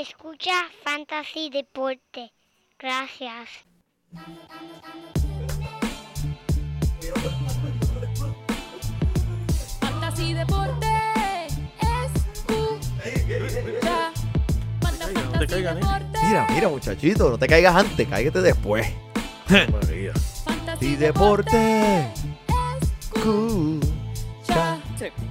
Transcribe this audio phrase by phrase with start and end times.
[0.00, 2.32] Escucha Fantasy Deporte.
[2.78, 3.50] Gracias.
[9.78, 10.86] Fantasy Deporte.
[12.16, 14.12] Escucha.
[14.82, 15.86] Manda No te Fantasy caigas, nene.
[15.86, 16.18] Deporte.
[16.26, 18.86] Mira, mira, muchachito, no te caigas antes, cáigate después.
[19.50, 20.14] María.
[20.46, 22.10] Fantasy deporte.
[23.12, 24.78] Escucha.
[24.98, 25.29] Listo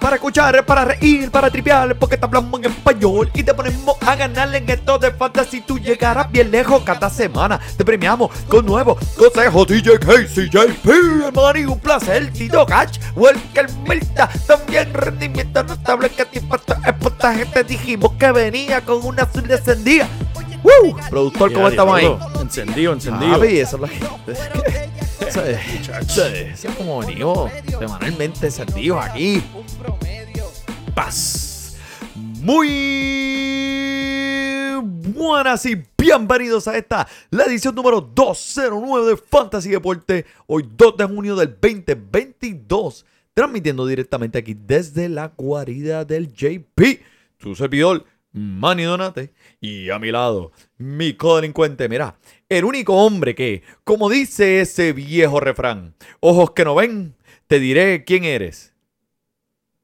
[0.00, 4.14] Para escuchar, para reír, para tripear, porque te hablamos en español y te ponemos a
[4.14, 5.60] ganar en esto de fantasy.
[5.60, 7.58] Tú llegarás bien lejos cada semana.
[7.76, 9.66] Te premiamos con nuevos consejos.
[9.66, 10.88] DJ Casey, JP,
[11.26, 12.32] hermano, y un placer.
[12.32, 14.28] Tito Catch, Welker Milta.
[14.46, 17.46] También rendimiento notable que te impacta el puntaje.
[17.46, 20.08] Te dijimos que venía con una azul descendida.
[20.62, 20.96] ¡Woo!
[21.08, 22.16] Productor, ¿cómo estamos ahí?
[22.40, 23.32] Encendido, encendido.
[23.32, 24.90] Papi, eso es lo que.
[25.20, 29.42] Es como venimos semanalmente encendidos aquí.
[30.94, 31.76] Paz.
[32.14, 32.66] Muy
[34.82, 40.26] buenas y bienvenidos a esta, la edición número 209 de Fantasy Deporte.
[40.46, 43.06] Hoy 2 de junio del 2022.
[43.32, 47.00] Transmitiendo directamente aquí desde la guarida del JP.
[47.38, 48.04] Su servidor,
[48.36, 49.32] Manny Donate.
[49.60, 51.88] Y a mi lado, mi codelincuente.
[51.88, 57.14] Mira, el único hombre que, como dice ese viejo refrán, ojos que no ven,
[57.46, 58.74] te diré quién eres.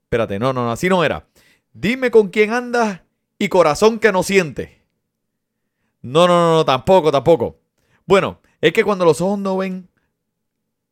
[0.04, 1.26] Espérate, no, no, no, así no era.
[1.72, 3.00] Dime con quién andas
[3.38, 4.82] y corazón que no siente.
[6.02, 7.58] No, no, no, no, tampoco, tampoco.
[8.04, 9.88] Bueno, es que cuando los ojos no ven,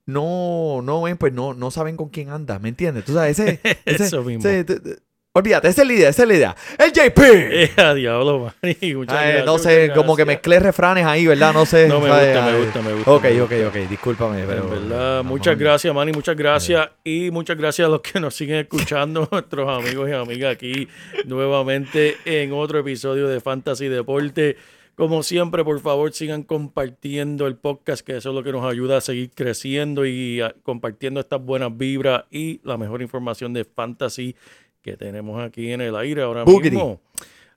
[0.06, 3.04] no, no ven, pues no, no saben con quién andas, ¿me entiendes?
[3.04, 4.48] Tú sabes, ese, ese- Eso mismo.
[4.48, 5.02] ese-
[5.32, 6.56] olvídate, esa es la idea, esa es la idea.
[6.78, 7.20] El JP.
[7.52, 11.52] Eh, a diablo, Ay, no sé, como que mezclé refranes ahí, ¿verdad?
[11.52, 11.88] No sé.
[11.88, 12.34] No, me ¿sabes?
[12.34, 13.10] gusta, me gusta, me gusta.
[13.10, 13.68] Ok, me ok, gusta.
[13.68, 14.64] ok, discúlpame, pero...
[14.64, 16.88] en verdad, vamos muchas gracias, Manny, muchas gracias.
[17.04, 20.88] Y muchas gracias a los que nos siguen escuchando, nuestros amigos y amigas aquí
[21.26, 24.56] nuevamente en otro episodio de Fantasy Deporte.
[24.94, 28.98] Como siempre, por favor, sigan compartiendo el podcast, que eso es lo que nos ayuda
[28.98, 34.36] a seguir creciendo y compartiendo estas buenas vibras y la mejor información de fantasy
[34.82, 36.70] que tenemos aquí en el aire ahora Boogity.
[36.70, 37.00] mismo.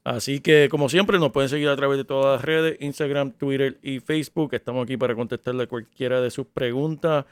[0.04, 3.80] Así que, como siempre, nos pueden seguir a través de todas las redes, Instagram, Twitter
[3.82, 4.54] y Facebook.
[4.54, 7.26] Estamos aquí para contestarle cualquiera de sus preguntas.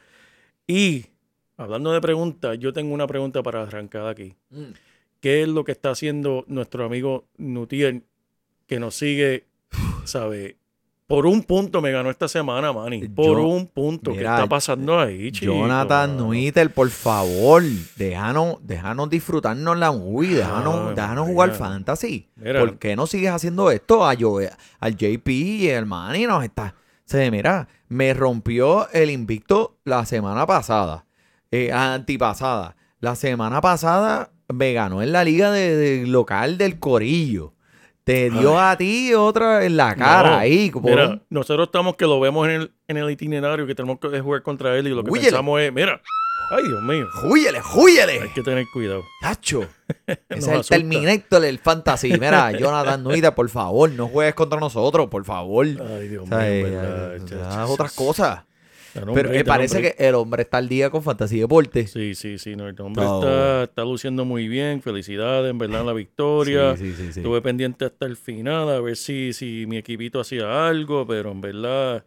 [0.68, 1.07] Y,
[1.57, 4.35] hablando de preguntas, yo tengo una pregunta para arrancar aquí.
[4.51, 4.72] Mm.
[5.19, 8.03] ¿Qué es lo que está haciendo nuestro amigo Nutiel,
[8.68, 9.46] que nos sigue,
[10.06, 10.56] sabe?
[11.11, 13.07] Por un punto me ganó esta semana, Manny.
[13.09, 14.11] Por Yo- un punto.
[14.11, 15.53] mira, ¿Qué está pasando ahí, chico?
[15.53, 16.23] Jonathan mano?
[16.27, 17.61] Nuiter, por favor,
[17.97, 22.29] déjanos, déjanos disfrutarnos la movie, déjanos, Ay, déjanos jugar fantasy.
[22.35, 22.59] Mira.
[22.61, 24.05] ¿Por qué no sigues haciendo esto?
[24.05, 24.38] A yo,
[24.79, 26.75] al JP y el Manny nos está.
[27.05, 31.05] Se mira, me rompió el invicto la semana pasada,
[31.51, 32.77] eh, antipasada.
[33.01, 37.53] La semana pasada me ganó en la liga de, de local del Corillo.
[38.11, 40.69] Te dio a ti otra en la cara No, ahí.
[40.72, 44.19] por Mira, nosotros estamos que lo vemos en el, en el itinerario que tenemos que
[44.19, 46.01] jugar contra él y lo que pensamos es, mira,
[46.51, 48.21] ay Dios mío, ¡Júyele, júyele!
[48.23, 49.03] hay que tener cuidado.
[49.21, 49.61] Tacho.
[50.07, 50.75] Ese es el asusta.
[50.75, 52.11] Terminator del Fantasy.
[52.13, 55.66] Mira, Jonathan Nuida, por favor, no juegues contra nosotros, por favor.
[55.66, 58.44] Ay Dios O mío, sea, en eh, verdad, eh, otras cosas.
[58.94, 61.88] Pero eh, parece que el hombre está al día con Fantasy Deporte.
[61.88, 65.88] Sí, sí, sí, no, el hombre está, está luciendo muy bien, felicidades, en verdad, en
[65.88, 66.75] la victoria.
[66.75, 67.19] Sí, sí, sí, sí.
[67.22, 71.41] Estuve pendiente hasta el final a ver si, si mi equipito hacía algo, pero en
[71.41, 72.03] verdad,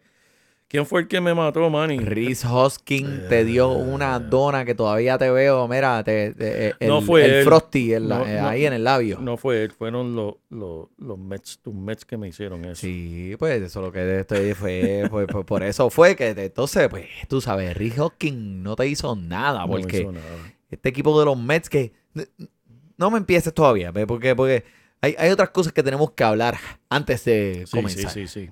[0.67, 1.99] ¿quién fue el que me mató, Manny?
[1.99, 7.01] Reese Hoskin te dio una dona que todavía te veo, mira, te, te- el, No
[7.01, 7.43] fue el él.
[7.45, 8.47] Frosty No, eh, no.
[8.47, 9.19] ahí en el labio.
[9.19, 12.81] No fue él, fueron los, los, los Mets, tus Mets que me hicieron eso.
[12.81, 17.05] Sí, pues eso lo que estoy fue, fue- fue- por eso fue que entonces, pues,
[17.27, 20.25] tú sabes, Reese Hoskin no te hizo nada, porque hizo nada.
[20.69, 21.93] este equipo de los Mets que
[22.97, 24.63] no me empieces todavía, ve, porque, porque
[25.01, 26.57] hay, hay otras cosas que tenemos que hablar
[26.89, 28.11] antes de Sí, comenzar.
[28.11, 28.51] sí, sí, sí.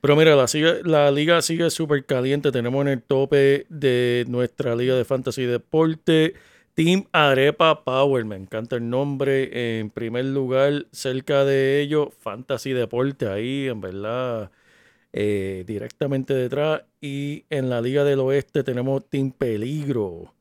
[0.00, 2.50] Pero mira, la, sigue- la liga sigue súper caliente.
[2.52, 6.34] Tenemos en el tope de nuestra liga de fantasy deporte
[6.74, 8.24] Team Arepa Power.
[8.24, 9.78] Me encanta el nombre.
[9.80, 13.28] En primer lugar, cerca de ello, Fantasy Deporte.
[13.28, 14.50] Ahí, en verdad,
[15.12, 16.82] eh, directamente detrás.
[17.02, 20.32] Y en la liga del oeste tenemos Team Peligro.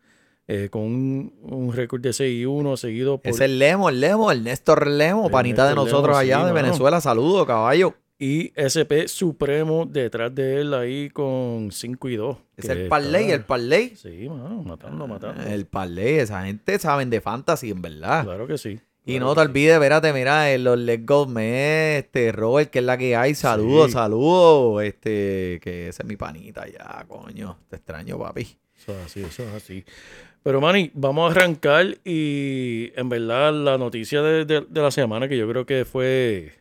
[0.48, 4.00] eh, con un, un récord de 6 y 1 seguido por Es el Lemo, el
[4.00, 6.54] Lemo, el Néstor Lemo, El panita de nosotros sí, allá de.
[6.54, 7.02] Venezuela.
[7.02, 7.94] Saludos, caballo.
[8.22, 12.38] Y SP Supremo detrás de él ahí con 5 y 2.
[12.58, 13.94] Es el parlay, el parlay.
[13.96, 15.42] Sí, mano, matando, matando.
[15.44, 18.26] El parlay, esa gente saben de fantasy, en verdad.
[18.26, 18.78] Claro que sí.
[19.06, 22.80] Y claro no te olvides, espérate, mira, en los Let's Go Me, este, Robert, que
[22.80, 23.34] es la que hay.
[23.36, 23.94] Saludos, Sí.
[23.94, 24.84] saludos.
[24.84, 27.58] Este, que ese es mi panita ya, coño.
[27.70, 28.42] Te extraño, papi.
[28.78, 29.86] Eso es así, eso es así.
[30.44, 35.28] Pero, Manny, vamos a arrancar y en verdad la noticia de, de- de la semana,
[35.30, 36.59] que yo creo que fue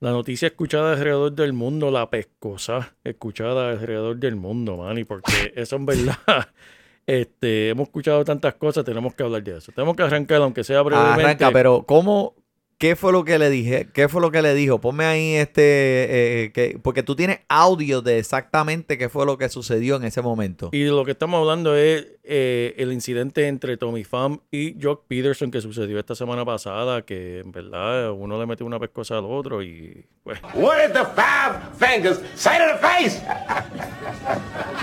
[0.00, 5.76] la noticia escuchada alrededor del mundo, la pescosa escuchada alrededor del mundo, Manny, porque eso
[5.76, 6.16] en verdad,
[7.06, 9.72] este, hemos escuchado tantas cosas, tenemos que hablar de eso.
[9.72, 11.22] Tenemos que arrancar, aunque sea brevemente.
[11.22, 12.34] Arranca, pero ¿cómo?
[12.78, 13.88] ¿Qué fue lo que le dije?
[13.92, 14.80] ¿Qué fue lo que le dijo?
[14.80, 19.48] Ponme ahí este, eh, que, porque tú tienes audio de exactamente qué fue lo que
[19.48, 20.70] sucedió en ese momento.
[20.70, 25.50] Y lo que estamos hablando es eh, el incidente entre Tommy Pham y Jock Peterson
[25.50, 29.60] que sucedió esta semana pasada, que en verdad uno le metió una pescosa al otro
[29.60, 33.20] y pues What did the five fingers say to the face?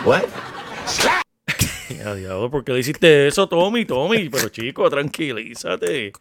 [0.05, 0.25] What?
[2.05, 3.85] a diablo, ¿por qué le hiciste eso, Tommy?
[3.85, 6.11] Tommy, pero chico, tranquilízate.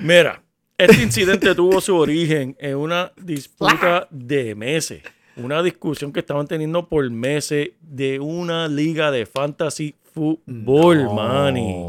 [0.00, 0.42] Mira,
[0.78, 5.02] este incidente tuvo su origen en una disputa de meses.
[5.36, 11.84] Una discusión que estaban teniendo por meses de una liga de fantasy fútbol, Manny.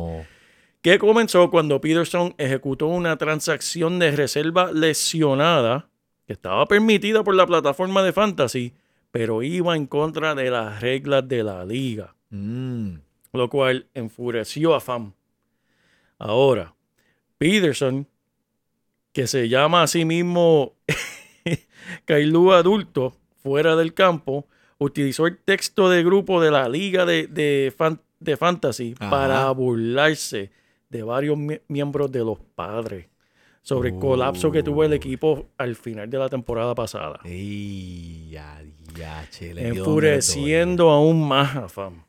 [0.82, 5.88] que comenzó cuando Peterson ejecutó una transacción de reserva lesionada
[6.28, 8.74] que estaba permitida por la plataforma de fantasy,
[9.12, 12.94] pero iba en contra de las reglas de la liga, Mm.
[13.34, 15.14] lo cual enfureció a Fam.
[16.20, 16.76] Ahora,
[17.40, 18.06] Peterson,
[19.14, 20.74] que se llama a sí mismo
[22.06, 24.48] Kailú adulto fuera del campo,
[24.78, 29.10] utilizó el texto de grupo de la liga de, de, fan- de fantasy Ajá.
[29.10, 30.52] para burlarse
[30.90, 33.08] de varios mie- miembros de los padres
[33.62, 37.20] sobre el colapso que tuvo el equipo al final de la temporada pasada.
[37.24, 38.62] Ey, ya,
[38.98, 42.04] ya, che, le dio Enfureciendo aún más a Fam.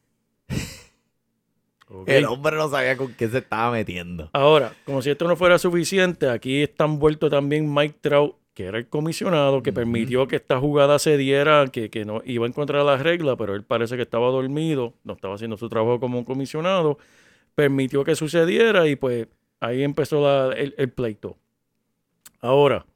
[2.07, 4.31] El hombre no sabía con qué se estaba metiendo.
[4.33, 8.79] Ahora, como si esto no fuera suficiente, aquí está envuelto también Mike Trout, que era
[8.79, 12.79] el comisionado, que permitió que esta jugada se diera, que, que no iba en contra
[12.81, 16.19] de las reglas, pero él parece que estaba dormido, no estaba haciendo su trabajo como
[16.19, 16.99] un comisionado,
[17.55, 19.27] permitió que sucediera y pues
[19.61, 21.37] ahí empezó la- el, el pleito.
[22.41, 22.87] Ahora,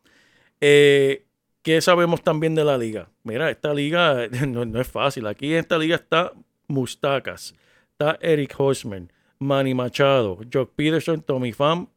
[0.61, 1.25] eh,
[1.63, 3.09] ¿qué sabemos también de la liga?
[3.23, 5.27] Mira, esta liga no, no es fácil.
[5.27, 6.33] Aquí en esta liga está
[6.69, 7.55] Mustacas,
[7.99, 11.89] está Eric Hosman, Manny Machado, Jock Peterson, Tommy Pham,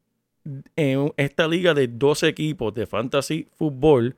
[0.75, 4.15] en esta liga de dos equipos de fantasy fútbol.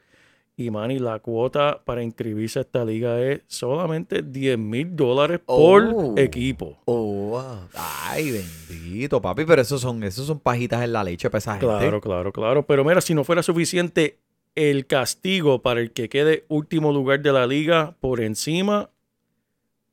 [0.58, 5.84] Y Manny, la cuota para inscribirse a esta liga es solamente 10 mil dólares por
[5.96, 6.16] Oh.
[6.18, 6.78] equipo.
[6.84, 7.70] Oh, wow.
[7.74, 11.66] ay, bendito, papi, pero esos son, esos son pajitas en la leche para esa gente.
[11.66, 12.66] Claro, claro, claro.
[12.66, 14.20] Pero mira, si no fuera suficiente
[14.56, 18.90] el castigo para el que quede último lugar de la liga por encima,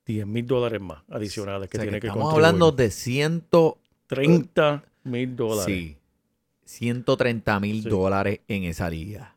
[0.06, 2.46] 10 mil dólares más adicionales que O sea, tiene que, estamos contribuir.
[2.46, 5.64] hablando de ciento, 30 mil dólares.
[5.66, 5.96] sí,
[6.64, 7.88] 130 mil Sí.
[7.88, 9.32] dólares en esa liga.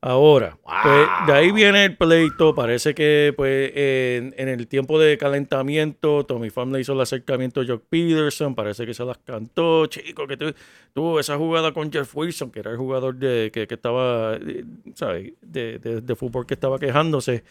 [0.00, 2.54] Ahora, pues de ahí viene el pleito.
[2.54, 7.62] Parece que pues en, en el tiempo de calentamiento, Tommy Pham le hizo el acercamiento
[7.62, 8.54] a Jock Peterson.
[8.54, 9.86] Parece que se las cantó.
[9.86, 10.52] Chico, que tu-
[10.92, 14.64] tuvo esa jugada con Jeff Wilson, que era el jugador de, que, que estaba, eh,
[14.94, 15.32] ¿sabes?
[15.40, 17.42] De, de- de fútbol que estaba quejándose.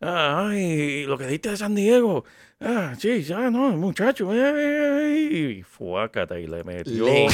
[0.00, 2.24] Ah, ay, lo que diste de San Diego.
[2.60, 4.30] Ah, sí, ya no, muchacho.
[4.30, 5.58] ay.
[5.58, 7.04] Y fuácata y le metió.
[7.04, 7.28] Le-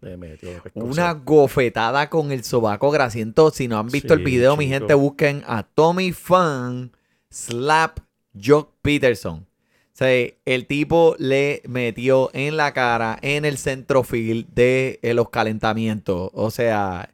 [0.00, 0.50] Le metió.
[0.74, 3.50] Una gofetada con el sobaco grasiento.
[3.50, 6.90] Si no han visto el video, mi gente, busquen a Tommy Fan
[7.30, 8.00] Slap
[8.34, 9.46] Jock Peterson.
[9.46, 10.08] O sea,
[10.44, 16.30] el tipo le metió en la cara, en el centrofield de eh, los calentamientos.
[16.32, 17.10] O sea,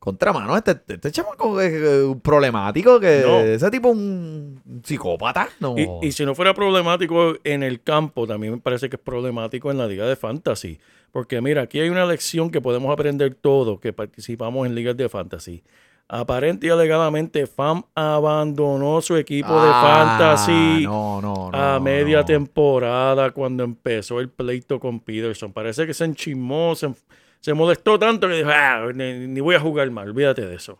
[0.00, 3.40] eh, contra mano, este, este chamaco es eh, problemático, que No.
[3.40, 5.48] ese tipo es un psicópata.
[5.60, 5.74] No.
[5.76, 9.70] Y, y si no fuera problemático en el campo, también me parece que es problemático
[9.70, 10.78] en la liga de fantasy.
[11.12, 15.08] Porque mira, aquí hay una lección que podemos aprender todos que participamos en ligas de
[15.08, 15.62] fantasy.
[16.12, 23.30] Aparente y alegadamente, FAM abandonó su equipo de Ah, fantasy no, no, a media temporada
[23.30, 25.52] cuando empezó el pleito con Peterson.
[25.52, 26.92] Parece que se enchimó, se,
[27.40, 30.78] se molestó tanto que dijo, "Ah, ni, ni voy a jugar más, olvídate de eso.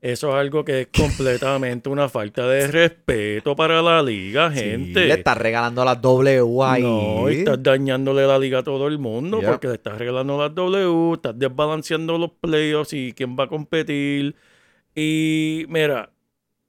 [0.00, 5.06] Eso es algo que es completamente una falta de respeto para la liga, Sí, gente.
[5.06, 6.82] le está regalando las W ahí.
[6.82, 10.54] No, y estás dañándole la liga a todo el mundo porque le estás regalando las
[10.54, 14.36] W, estás desbalanceando los playoffs y quién va a competir.
[14.94, 16.10] Y mira,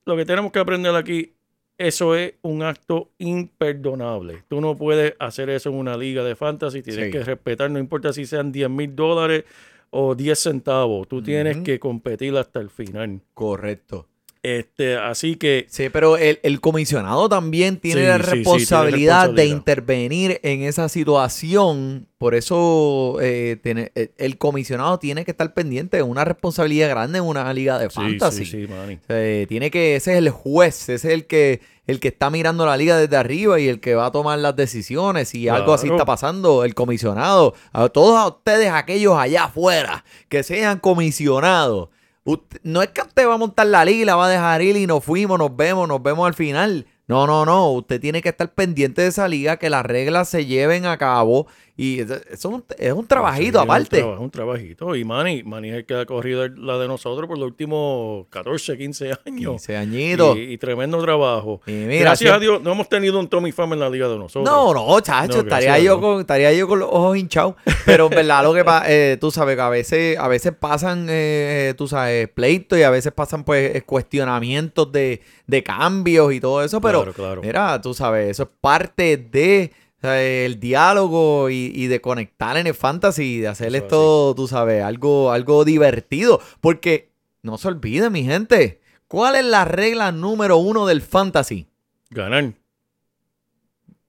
[0.06, 1.35] lo que tenemos que aprender aquí,
[1.78, 4.44] eso es un acto imperdonable.
[4.48, 7.12] Tú no puedes hacer eso en una liga de fantasy, tienes Sí.
[7.12, 9.44] que respetar, no importa si sean 10 mil dólares
[9.90, 13.22] o 10 centavos, tú tienes que competir hasta el final.
[13.34, 14.08] Correcto.
[14.46, 18.36] Este, así que Sí, pero el, el comisionado también tiene Sí, la sí, sí, tiene
[18.44, 22.08] responsabilidad de intervenir en esa situación.
[22.20, 27.18] Por eso eh, tiene- eh, el comisionado tiene que estar pendiente de una responsabilidad grande
[27.20, 28.46] en una liga de fantasy.
[28.46, 29.00] sí, sí, Manny.
[29.10, 32.66] Eh, tiene que, ese es el juez, ese es el que, el que está mirando
[32.68, 35.30] la liga desde arriba y el que va a tomar las decisiones.
[35.30, 40.44] Si algo así está pasando, el comisionado, a todos a ustedes, aquellos allá afuera, que
[40.44, 41.90] sean comisionados.
[42.26, 44.76] Usted- no es que usted va a montar la liga, la va a dejar ir
[44.78, 46.88] y nos fuimos, nos vemos, nos vemos al final.
[47.08, 47.72] No, no, no.
[47.72, 51.46] Usted tiene que estar pendiente de esa liga, que las reglas se lleven a cabo.
[51.78, 53.98] Y eso es un, es un trabajito Sí, aparte.
[53.98, 54.96] Un, trabajo, un trabajito.
[54.96, 58.78] Y Manny, Manny es el que ha corrido la de nosotros por los últimos 14,
[58.78, 59.52] 15 años.
[59.52, 60.38] 15 añitos.
[60.38, 61.62] Y, y tremendo trabajo.
[61.68, 64.18] Y mira, Gracias a Dios, no hemos tenido un Tommy Pham en la liga de
[64.18, 64.46] nosotros.
[64.46, 67.56] No, no, chacho, No, estaría, yo con, estaría yo con los ojos hinchados.
[67.86, 68.88] Pero en verdad lo que pasa,
[69.20, 73.12] tú sabes que a veces, a veces pasan, eh, tú sabes, pleitos y a veces
[73.12, 76.80] pasan pues eh, cuestionamientos de, de cambios y todo eso.
[76.80, 77.42] Pero Claro, claro.
[77.42, 79.72] mira, tú sabes, eso es parte de
[80.02, 84.48] sea, el diálogo y, y de conectar en el fantasy, de hacer Eso esto, tú
[84.48, 86.42] sabes, algo, algo divertido.
[86.62, 87.12] Porque
[87.42, 91.68] no se olvide, mi gente, ¿cuál es la regla número uno del fantasy?
[92.10, 92.54] Ganar.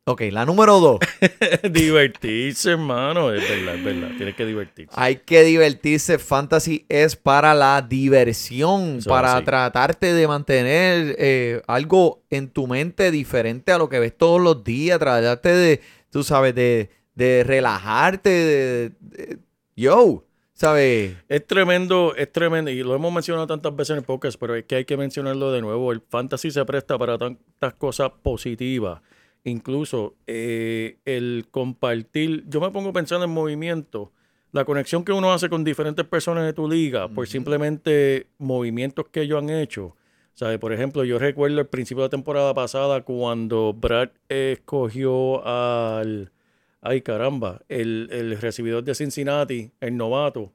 [0.08, 1.00] Ok, la número dos.
[1.72, 3.32] divertirse, hermano.
[3.32, 4.08] Es verdad, es verdad.
[4.16, 4.94] Tienes que divertirse.
[4.96, 6.20] Hay que divertirse.
[6.20, 9.44] Fantasy es para la diversión, Eso para así.
[9.44, 14.62] tratarte de mantener eh, algo en tu mente diferente a lo que ves todos los
[14.62, 19.38] días, tratarte de, tú sabes, de, de relajarte, de, de-
[19.74, 21.16] yo, ¿sabes?
[21.28, 24.64] Es tremendo, es tremendo, y lo hemos mencionado tantas veces en el podcast, pero es
[24.66, 25.90] que hay que mencionarlo de nuevo.
[25.90, 29.00] El fantasy se presta para tantas cosas positivas.
[29.46, 34.10] Incluso eh, el compartir, yo me pongo pensando en movimiento,
[34.50, 39.20] la conexión que uno hace con diferentes personas de tu liga, por simplemente movimientos que
[39.20, 39.94] ellos han hecho.
[40.34, 40.58] ¿Sabe?
[40.58, 46.32] Por ejemplo, yo recuerdo el principio de la temporada pasada cuando Brad escogió al,
[46.80, 50.52] ay caramba, el, el recibidor de Cincinnati, el novato,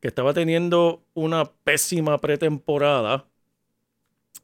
[0.00, 3.26] que estaba teniendo una pésima pretemporada.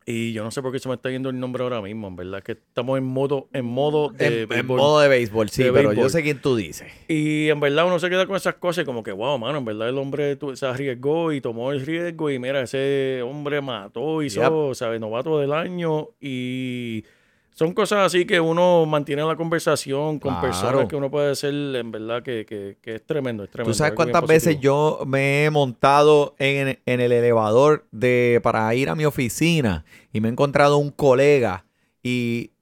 [0.07, 2.17] Y yo no sé por qué se me está yendo el nombre ahora mismo, en
[2.17, 4.79] verdad, que estamos en modo, en modo de En, en béisbol.
[4.79, 6.91] modo de béisbol, sí, De pero yo sé quién tú dices.
[7.07, 9.65] Y en verdad uno se queda con esas cosas y como que, wow, mano, en
[9.65, 14.75] verdad el hombre se arriesgó y tomó el riesgo y mira, ese hombre mató, hizo,
[14.75, 15.01] ¿sabes?
[15.01, 17.05] Novato del año y
[17.53, 20.41] son cosas así que uno mantiene la conversación con Claro.
[20.41, 23.71] personas que uno puede ser, en verdad, que, que- que es tremendo, es tremendo.
[23.71, 28.89] ¿Tú sabes cuántas veces yo me he montado en, en el elevador de, para ir
[28.89, 31.65] a mi oficina y me he encontrado un colega
[32.03, 32.53] y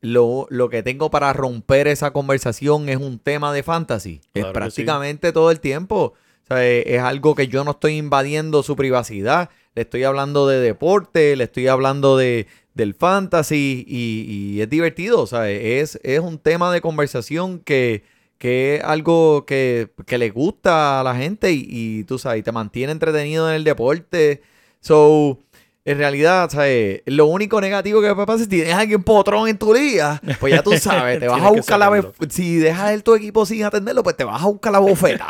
[0.00, 4.20] lo, lo que tengo para romper esa conversación es un tema de fantasy?
[4.32, 4.52] Claro es sí.
[4.52, 6.14] prácticamente todo el tiempo.
[6.44, 9.50] O sea, es, es algo que yo no estoy invadiendo su privacidad.
[9.74, 12.46] Le estoy hablando de deporte, le estoy hablando de,
[12.78, 15.26] del fantasy y, y es divertido.
[15.26, 18.04] Sea, es, es un tema de conversación que,
[18.38, 22.52] que es algo que, que le gusta a la gente y, y tú sabes, te
[22.52, 24.40] mantiene entretenido en el deporte.
[24.80, 25.40] So,
[25.84, 27.02] en realidad, ¿sabes?
[27.06, 30.20] Lo único negativo que puede pasar es si tienes a alguien potrón en tu liga,
[30.38, 32.12] pues ya tú sabes, te vas a buscar la...
[32.30, 35.26] Si dejas el tu equipo sin atenderlo, pues te vas a buscar la bofeta.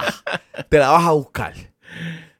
[0.68, 1.54] te la vas a buscar.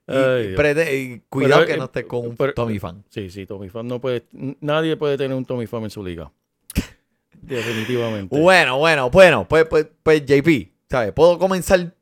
[0.09, 0.61] Y, Ay, Dios.
[0.61, 3.05] prete- y cuidado Pero, que eh, no estés con un pero- Tommy fan.
[3.11, 4.25] Sí, sí, Tommy Fan no puede,
[4.61, 6.33] nadie puede tener un Tommy Fan en su liga.
[7.43, 8.39] Definitivamente.
[8.39, 11.13] Bueno, bueno, bueno, pues, pues, pues JP, ¿sabes?
[11.13, 11.95] Puedo comenzar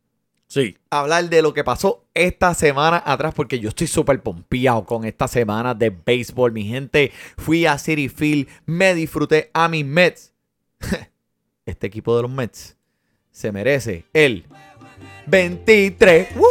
[0.49, 4.85] Sí, a hablar de lo que pasó esta semana atrás porque yo estoy súper pompeado
[4.85, 7.11] con esta semana de béisbol, mi gente.
[7.37, 10.33] Fui a City Field, me disfruté a mis Mets.
[11.67, 12.77] Este equipo de los Mets
[13.33, 14.45] se merece el
[15.27, 16.29] 23.
[16.37, 16.49] ¡Woo!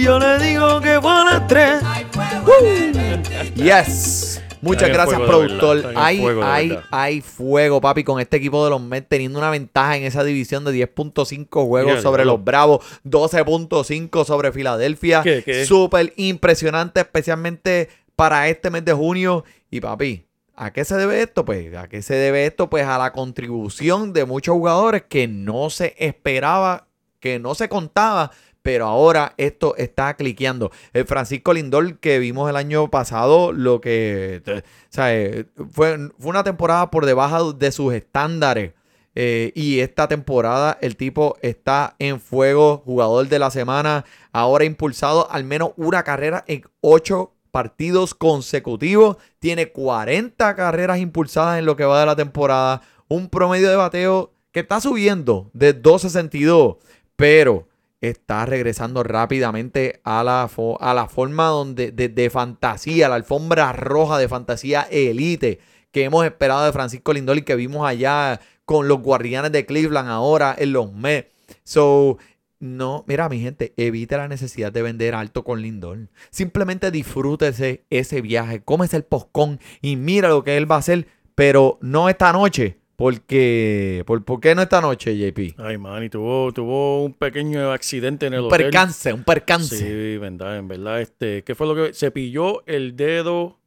[0.00, 1.82] Y yo le digo que fue a las tres.
[2.44, 3.54] ¡Woo!
[3.54, 4.42] Yes.
[4.62, 5.92] Muchas gracias, productor.
[5.96, 9.96] Hay, fuego hay, hay fuego, papi, con este equipo de los Mets teniendo una ventaja
[9.96, 15.22] en esa división de 10.5 juegos sobre los Bravos, 12.5 sobre Filadelfia.
[15.64, 19.44] Súper impresionante, especialmente para este mes de junio.
[19.70, 20.26] Y papi,
[20.56, 21.44] ¿a qué se debe esto?
[21.46, 22.68] Pues, ¿a qué se debe esto?
[22.68, 26.86] Pues a la contribución de muchos jugadores que no se esperaba,
[27.18, 28.30] que no se contaba,
[28.62, 30.70] pero ahora esto está cliqueando.
[30.92, 34.42] El Francisco Lindor que vimos el año pasado, lo que,
[34.96, 38.72] eh, fue, fue una temporada por debajo de sus estándares.
[39.16, 45.28] Eh, y esta temporada el tipo está en fuego, jugador de la semana, ahora impulsado
[45.32, 49.16] al menos una carrera en ocho partidos consecutivos.
[49.38, 52.82] Tiene 40 carreras impulsadas en lo que va de la temporada.
[53.08, 56.78] Un promedio de bateo que está subiendo de 2.62.
[57.16, 57.68] Pero
[58.00, 64.18] está regresando rápidamente a la, a la forma donde, de, de fantasía, la alfombra roja
[64.18, 65.60] de fantasía elite
[65.92, 70.08] que hemos esperado de Francisco Lindor y que vimos allá con los guardianes de Cleveland
[70.08, 71.30] ahora en los Mets.
[71.64, 72.18] So,
[72.60, 76.08] no, mira, mi gente, evite la necesidad de vender alto con Lindor.
[76.30, 81.08] Simplemente disfrútese ese viaje, cómese el poscón y mira lo que él va a hacer,
[81.34, 82.79] pero no esta noche.
[83.00, 85.58] Porque, ¿por, por qué no esta noche, JP?
[85.58, 88.64] Ay, man, y tuvo, tuvo un pequeño accidente en el Un hotel.
[88.64, 89.74] percance, un percance.
[89.74, 91.00] Sí, verdad, en verdad.
[91.00, 93.58] Este, ¿Qué fue lo que se pilló el dedo?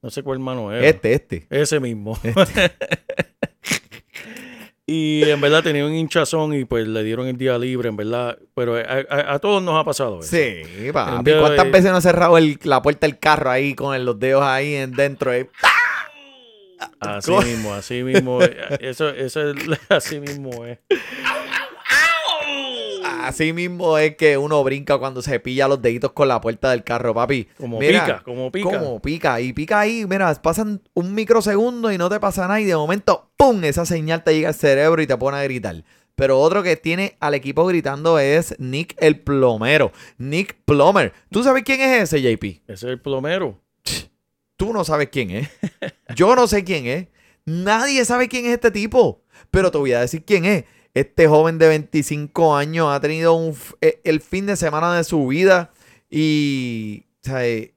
[0.00, 0.86] No sé cuál mano era.
[0.86, 1.46] Este, este.
[1.50, 2.16] Ese mismo.
[4.86, 8.38] y en verdad tenía un hinchazón y pues le dieron el día libre, en verdad.
[8.54, 10.28] Pero a, a- a todos nos ha pasado eso.
[10.36, 11.32] Sí, papi.
[11.32, 14.44] ¿Cuántas de- veces no ha cerrado el- la puerta del carro ahí con los dedos
[14.44, 15.32] ahí en dentro?
[15.32, 15.50] eh?
[17.00, 18.42] Así mismo, así mismo.
[18.42, 19.56] eh, Eso, eso es,
[19.88, 20.78] así mismo es.
[23.04, 26.82] Así mismo es que uno brinca cuando se pilla los deditos con la puerta del
[26.84, 27.46] carro, papi.
[27.58, 28.68] Como Mira, pica, como pica.
[28.78, 29.40] Como pica.
[29.40, 33.30] Y pica ahí, mira, pasan un microsegundo y no te pasa nada y de momento,
[33.36, 33.62] ¡pum!
[33.64, 35.84] Esa señal te llega al cerebro y te pone a gritar.
[36.16, 39.92] Pero otro que tiene al equipo gritando es Nick el plomero.
[40.16, 41.12] Nick Plomer.
[41.30, 42.44] ¿Tú sabes quién es ese, JP?
[42.66, 43.60] Ese es el plomero.
[44.58, 45.48] Tú no sabes quién es.
[46.14, 47.06] Yo no sé quién es.
[47.46, 49.22] Nadie sabe quién es este tipo.
[49.50, 50.64] Pero te voy a decir quién es.
[50.92, 55.26] Este joven de 25 años ha tenido un eh, el fin de semana de su
[55.28, 55.70] vida.
[56.10, 57.72] Y, eh,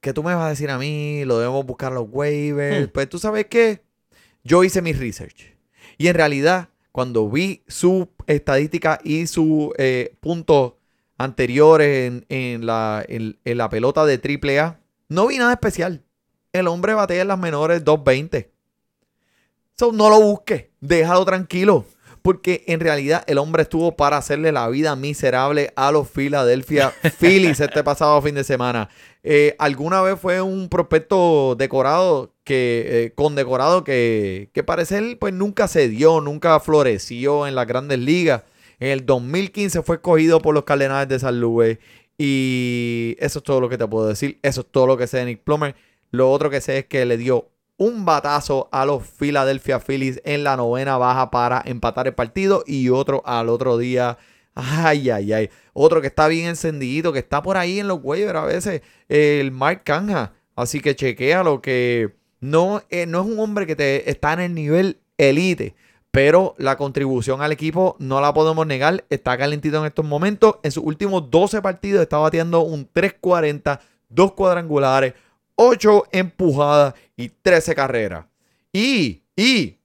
[0.00, 1.24] ¿qué tú me vas a decir a mí?
[1.24, 2.86] Lo debemos buscar los waivers.
[2.86, 2.90] Hmm.
[2.92, 3.82] Pues tú sabes qué.
[4.44, 5.54] Yo hice mi research.
[5.98, 10.74] Y en realidad, cuando vi su estadística y sus eh, puntos
[11.18, 16.04] anteriores en, en la, en- en la pelota de AAA, no vi nada especial.
[16.52, 18.52] El hombre batea en las menores 220.
[19.76, 20.66] So, no lo busques.
[20.80, 21.84] Déjalo tranquilo.
[22.22, 27.60] Porque en realidad el hombre estuvo para hacerle la vida miserable a los Philadelphia Phillies
[27.60, 28.88] este pasado fin de semana.
[29.22, 35.68] Eh, alguna vez fue un prospecto decorado que eh, condecorado que, que parecer pues nunca
[35.68, 38.42] se dio, nunca floreció en las grandes ligas.
[38.80, 41.78] En el 2015 fue escogido por los Cardenales de San Luis.
[42.18, 44.38] Y eso es todo lo que te puedo decir.
[44.42, 45.74] Eso es todo lo que sé de Nick Plummer.
[46.10, 50.44] Lo otro que sé es que le dio un batazo a los Philadelphia Phillies en
[50.44, 52.62] la novena baja para empatar el partido.
[52.66, 54.18] Y otro al otro día.
[54.54, 55.50] Ay, ay, ay.
[55.72, 58.82] Otro que está bien encendido, que está por ahí en los waivers a veces.
[59.08, 60.34] El Mark Canja.
[60.56, 64.40] Así que chequea lo que no, eh, no es un hombre que te está en
[64.40, 65.74] el nivel elite.
[66.14, 69.04] Pero la contribución al equipo no la podemos negar.
[69.10, 70.58] Está calentito en estos momentos.
[70.62, 75.14] En sus últimos 12 partidos está bateando un 340, dos cuadrangulares,
[75.56, 78.26] 8 empujadas y 13 carreras.
[78.72, 79.78] Y, y,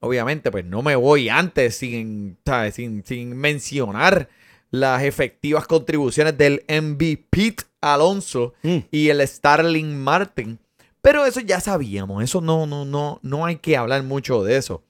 [0.00, 2.74] obviamente, pues no me voy antes sin, ¿sabes?
[2.74, 4.28] sin, sin mencionar
[4.70, 8.76] las efectivas contribuciones del MVP Alonso Mm.
[8.90, 10.58] y el Starling Martin.
[11.00, 14.82] Pero eso ya sabíamos, eso no, no, no, no hay que hablar mucho de eso.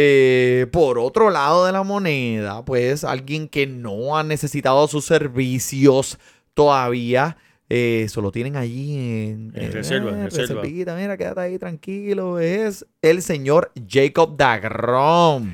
[0.00, 6.18] Eh, por otro lado de la moneda, pues alguien que no ha necesitado sus servicios
[6.54, 7.36] todavía,
[7.68, 10.62] eh, eso lo tienen allí en, En reserva, en reserva.
[10.62, 12.38] reservita, Mira, quédate ahí tranquilo.
[12.38, 15.50] Es el señor Jacob Dagrom.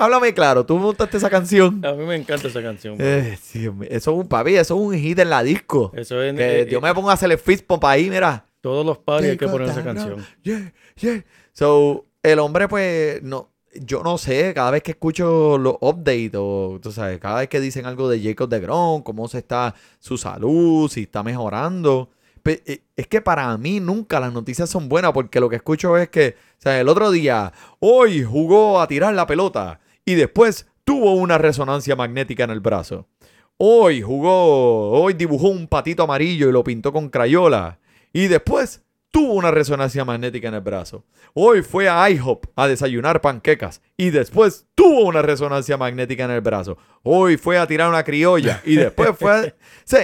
[0.00, 1.84] Háblame claro, tú montaste esa canción.
[1.84, 2.94] A mí me encanta esa canción.
[3.00, 5.90] Eh, eso es un papi, eso es un hit en la disco.
[5.92, 6.34] Eso es.
[6.36, 8.46] Que eh, yo me pongo a hacerle fist pump ahí, mira.
[8.60, 10.24] Todos los padres hay que poner esa canción.
[10.42, 11.24] Yeah, yeah.
[11.52, 16.78] So, el hombre, pues, no, yo no sé, cada vez que escucho los updates o,
[16.80, 20.88] tú sabes, cada vez que dicen algo de Jacob DeGrom, cómo se está su salud,
[20.88, 22.10] si está mejorando.
[22.44, 26.08] eh, Es que para mí nunca las noticias son buenas porque lo que escucho es
[26.08, 31.12] que, o sea, el otro día, hoy jugó a tirar la pelota y después tuvo
[31.12, 33.06] una resonancia magnética en el brazo.
[33.58, 37.78] Hoy jugó, hoy dibujó un patito amarillo y lo pintó con crayola.
[38.14, 41.04] Y después tuvo una resonancia magnética en el brazo.
[41.34, 43.82] Hoy fue a IHOP a desayunar panquecas.
[43.98, 46.78] Y después tuvo una resonancia magnética en el brazo.
[47.02, 48.62] Hoy fue a tirar una criolla.
[48.64, 49.54] Y después fue a...
[49.84, 49.98] Sí.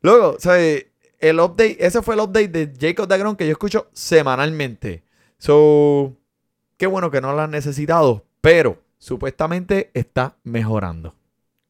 [0.00, 5.02] Luego, sea, el update, ese fue el update de Jacob Dagron que yo escucho semanalmente.
[5.38, 6.16] So,
[6.76, 8.24] qué bueno que no lo han necesitado.
[8.40, 11.14] Pero supuestamente está mejorando.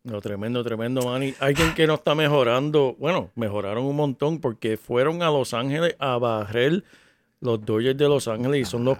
[0.02, 1.34] No, tremendo, tremendo, Manny.
[1.40, 2.96] Alguien que no está mejorando.
[2.98, 6.84] Bueno, mejoraron un montón porque fueron a Los Ángeles a barrer
[7.40, 8.98] los Dodgers de Los Ángeles y son los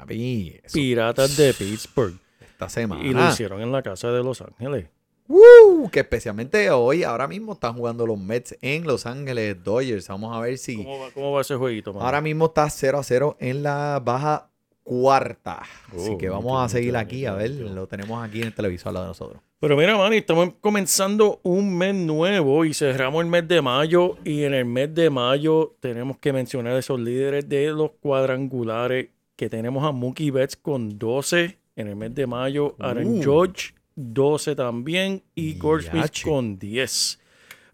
[0.73, 2.19] piratas de Pittsburgh.
[2.41, 3.05] esta semana.
[3.05, 4.89] Y lo hicieron en la casa de Los Ángeles.
[5.27, 5.89] ¡Woo!
[5.91, 10.09] Que especialmente hoy, ahora mismo están jugando los Mets en Los Ángeles Dodgers.
[10.09, 10.77] Vamos a ver si.
[10.77, 12.05] ¿Cómo va, cómo va ese jueguito, mano?
[12.05, 14.50] Ahora mismo está 0 a 0 en la baja
[14.91, 15.63] cuarta.
[15.95, 17.25] Así Oh, que vamos a seguir aquí.
[17.25, 19.41] A ver, lo tenemos aquí en el televisor lado de nosotros.
[19.61, 24.17] Pero mira, Manny, estamos comenzando un mes nuevo y cerramos el mes de mayo.
[24.25, 29.49] Y en el mes de mayo tenemos que mencionar esos líderes de los cuadrangulares que
[29.49, 33.23] tenemos a Mookie Betts con 12 en el mes de mayo, Aaron Uh.
[33.23, 36.25] George 12 también y Yache.
[36.29, 37.21] con 10.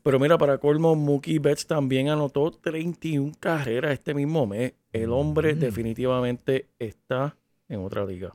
[0.02, 4.74] Pero mira, para colmo, Mookie Betts también anotó 31 carreras este mismo mes.
[5.03, 5.59] El hombre Mm.
[5.61, 7.37] definitivamente está
[7.69, 8.35] en otra liga.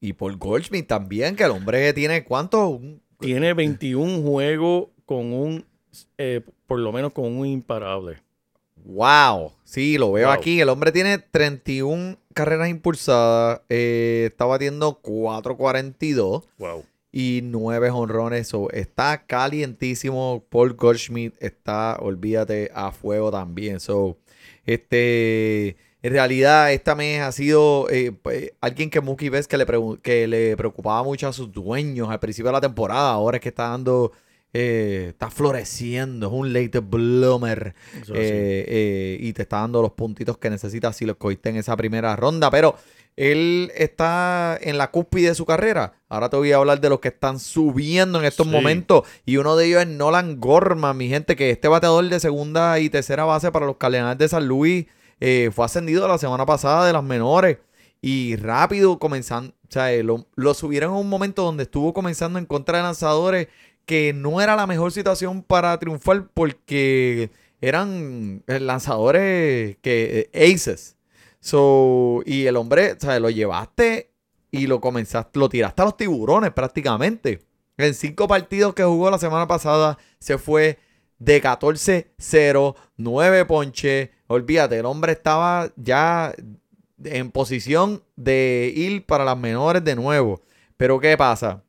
[0.00, 2.80] Y por Goldschmidt también, que el hombre tiene cuánto?
[3.20, 5.64] Tiene 21 juegos con un,
[6.18, 8.16] eh, por lo menos con un imparable.
[8.84, 9.52] ¡Wow!
[9.62, 10.36] Sí, lo veo Wow.
[10.36, 10.60] aquí.
[10.60, 13.60] El hombre tiene 31 carreras impulsadas.
[13.68, 16.84] eh, está batiendo 4.42 Wow.
[17.12, 18.48] y 9 honrones.
[18.48, 20.42] So, está calientísimo.
[20.48, 23.78] Paul Goldschmidt está, olvídate, a fuego también.
[23.78, 24.16] So,
[24.66, 29.66] este, en realidad, esta mes ha sido eh, pues, alguien que Mookie Betts que le,
[30.02, 33.12] que le preocupaba mucho a sus dueños al principio de la temporada.
[33.12, 34.10] Ahora es que está dando,
[34.52, 36.26] eh, está floreciendo.
[36.26, 37.76] Es un late bloomer.
[38.12, 41.76] Eh, eh, y te está dando los puntitos que necesitas si los cogiste en esa
[41.76, 42.50] primera ronda.
[42.50, 42.74] Pero
[43.16, 45.94] él está en la cúspide de su carrera.
[46.08, 48.52] Ahora te voy a hablar de los que están subiendo en estos Sí.
[48.52, 49.06] momentos.
[49.26, 52.88] Y uno de ellos es Nolan Gorman, mi gente, que este bateador de segunda y
[52.90, 54.86] tercera base para los Cardenales de San Luis
[55.20, 57.58] eh, fue ascendido la semana pasada de las menores.
[58.00, 62.38] Y rápido comenzando, o sea, eh, lo, lo subieron en un momento donde estuvo comenzando
[62.40, 63.46] en contra de lanzadores
[63.86, 70.96] que no era la mejor situación para triunfar porque eran eh, lanzadores que aces.
[71.42, 74.12] So, y el hombre, sea, lo llevaste
[74.52, 77.40] y lo comenzaste, lo tiraste a los tiburones prácticamente.
[77.76, 80.78] En cinco partidos que jugó la semana pasada se fue
[81.18, 84.10] de 14-0, 9 ponches.
[84.28, 86.32] Olvídate, el hombre estaba ya
[87.02, 90.42] en posición de ir para las menores de nuevo.
[90.76, 91.64] Pero ¿qué pasa?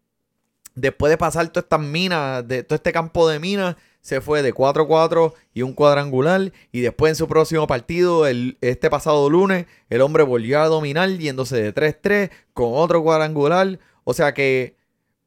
[0.75, 4.53] Después de pasar todas estas minas, de todo este campo de minas, se fue de
[4.53, 6.51] 4-4 y un cuadrangular.
[6.71, 11.09] Y después en su próximo partido, el, este pasado lunes, el hombre volvió a dominar
[11.09, 13.79] yéndose de 3-3 con otro cuadrangular.
[14.03, 14.75] O sea que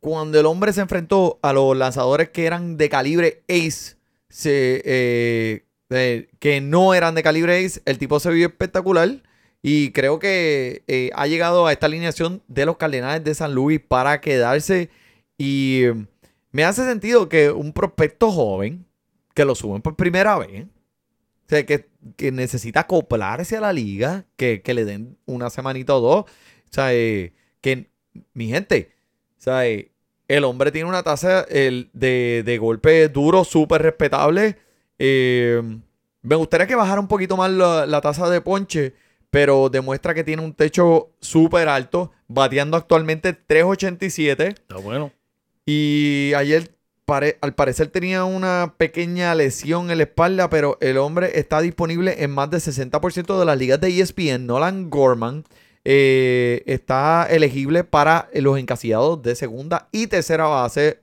[0.00, 3.96] cuando el hombre se enfrentó a los lanzadores que eran de calibre ace,
[4.28, 9.22] se, eh, eh, que no eran de calibre ace, el tipo se vio espectacular.
[9.62, 13.80] Y creo que eh, ha llegado a esta alineación de los Cardenales de San Luis
[13.80, 14.90] para quedarse.
[15.38, 15.84] Y
[16.52, 18.86] me hace sentido que un prospecto joven,
[19.34, 20.66] que lo suben por primera vez,
[21.46, 25.94] o sea, que, que necesita acoplarse a la liga, que, que le den una semanita
[25.94, 26.24] o dos.
[26.24, 27.88] O sea, eh, que
[28.34, 28.90] mi gente,
[29.38, 29.92] o sea, eh,
[30.26, 34.56] el hombre tiene una tasa el, de, de golpe duro súper respetable.
[34.98, 35.62] Eh,
[36.22, 38.94] me gustaría que bajara un poquito más la, la tasa de ponche,
[39.30, 44.48] pero demuestra que tiene un techo súper alto, bateando actualmente 3.87.
[44.48, 45.12] Está bueno.
[45.66, 46.76] Y ayer
[47.40, 52.32] al parecer tenía una pequeña lesión en la espalda, pero el hombre está disponible en
[52.32, 54.46] más del 60% de las ligas de ESPN.
[54.46, 55.44] Nolan Gorman
[55.84, 61.00] eh, está elegible para los encasillados de segunda y tercera base.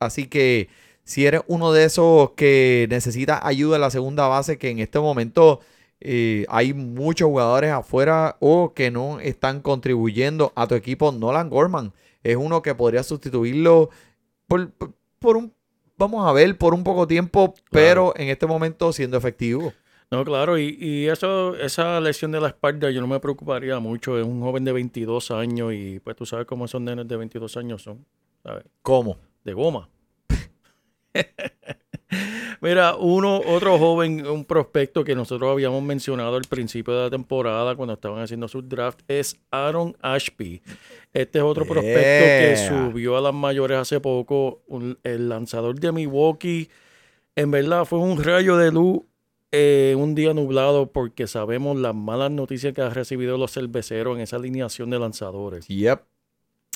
[0.00, 0.68] Así que
[1.04, 5.00] si eres uno de esos que necesita ayuda en la segunda base, que en este
[5.00, 5.60] momento
[6.00, 11.92] eh, hay muchos jugadores afuera o que no están contribuyendo a tu equipo, Nolan Gorman
[12.22, 13.90] es uno que podría sustituirlo
[14.46, 15.52] por, por- por un,
[15.96, 19.72] vamos a ver, por un poco tiempo, pero en este momento siendo efectivo.
[20.10, 24.18] No, claro, y, y eso, esa lesión de la espalda yo no me preocuparía mucho.
[24.18, 27.56] Es un joven de 22 años y pues tú sabes cómo esos nenes de 22
[27.58, 28.06] años son,
[28.42, 28.64] ¿sabes?
[28.82, 29.18] ¿Cómo?
[29.44, 29.88] De goma.
[32.60, 37.76] Mira, uno, otro joven, un prospecto que nosotros habíamos mencionado al principio de la temporada
[37.76, 40.60] cuando estaban haciendo su draft es Aaron Ashby.
[41.12, 45.92] Este es otro prospecto que subió a las mayores hace poco, un- el lanzador de
[45.92, 46.68] Milwaukee.
[47.36, 49.00] En verdad fue un rayo de luz
[49.52, 54.22] eh, un día nublado porque sabemos las malas noticias que han recibido los cerveceros en
[54.22, 55.66] esa alineación de lanzadores.
[55.68, 56.00] Yep.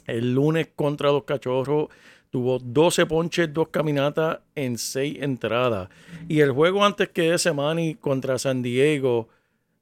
[0.07, 1.89] El lunes contra los cachorros
[2.33, 5.91] tuvo 12 ponches, 2 caminatas en 6 entradas.
[6.29, 9.29] Y el juego antes que ese, Manny, contra San Diego,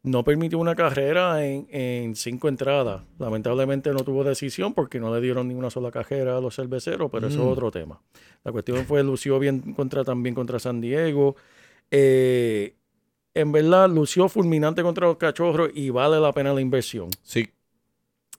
[0.02, 3.02] no permitió una carrera en 5 entradas.
[3.20, 7.08] Lamentablemente no tuvo decisión porque no le dieron ni una sola carrera a los cerveceros,
[7.12, 7.42] pero eso Mm.
[7.42, 8.00] es otro tema.
[8.42, 11.36] La cuestión fue, lució bien contra, también contra San Diego.
[11.92, 12.74] Eh,
[13.32, 17.10] en verdad, lució fulminante contra los cachorros y vale la pena la inversión.
[17.22, 17.48] Sí.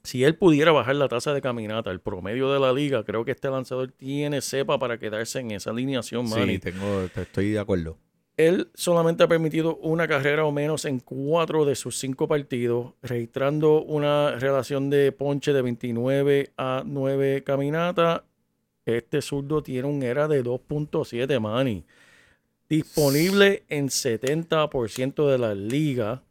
[0.04, 3.30] Si él pudiera bajar la tasa de caminata, el promedio de la liga, creo que
[3.30, 6.54] este lanzador tiene cepa para quedarse en esa alineación, Manny.
[6.54, 7.98] Sí, tengo, estoy de acuerdo.
[8.36, 13.82] Él solamente ha permitido una carrera o menos en cuatro de sus cinco partidos, registrando
[13.82, 18.22] una relación de ponche de 29 a 9 caminatas.
[18.86, 21.84] Este zurdo tiene un era de 2.7 Manny.
[22.68, 26.22] Disponible en 70% de la liga.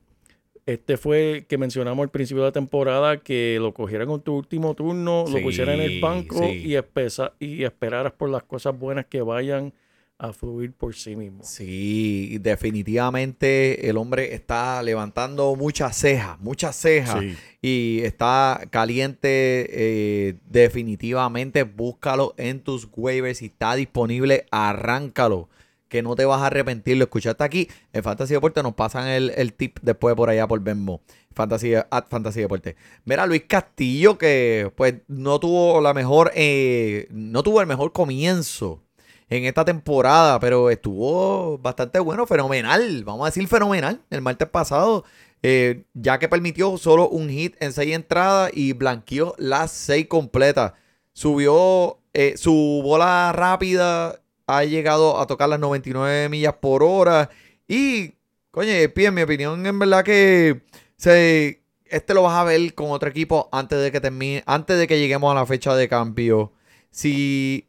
[0.66, 4.36] Este fue el que mencionamos al principio de la temporada, que lo cogieran con tu
[4.36, 6.64] último turno, lo pusieran en el banco sí.
[6.66, 9.74] y, espesa- y esperaras por las cosas buenas que vayan
[10.20, 11.48] a fluir por sí mismos.
[11.48, 17.20] Sí, definitivamente el hombre está levantando muchas cejas, muchas cejas.
[17.20, 17.36] Sí.
[17.62, 19.66] Y está caliente.
[19.72, 23.40] eh, definitivamente búscalo en tus waivers.
[23.40, 25.50] Si está disponible, arráncalo.
[25.92, 26.96] Que no te vas a arrepentir.
[26.96, 27.68] Lo escuchaste aquí.
[27.92, 31.02] En Fantasy Deporte nos pasan el, el tip después por allá por Venmo.
[31.34, 32.78] Fantasy, at Fantasy Deporte.
[33.04, 36.32] Mira, Luis Castillo, que pues no tuvo la mejor.
[36.34, 38.82] eh, no tuvo el mejor comienzo
[39.30, 43.04] en esta temporada, pero estuvo bastante bueno, fenomenal.
[43.04, 44.02] Vamos a decir fenomenal.
[44.10, 45.04] El martes pasado,
[45.44, 50.72] eh, ya que permitió solo un hit en seis entradas y blanqueó las seis completas.
[51.14, 54.21] Subió eh, su bola rápida,
[54.58, 57.30] ha llegado a tocar las 99 millas por hora.
[57.68, 58.14] Y,
[58.52, 60.62] coño, Pi, en mi opinión, en verdad que
[60.98, 64.88] se, este lo vas a ver con otro equipo antes de que termine, antes de
[64.88, 66.52] que lleguemos a la fecha de cambio.
[66.90, 67.68] Si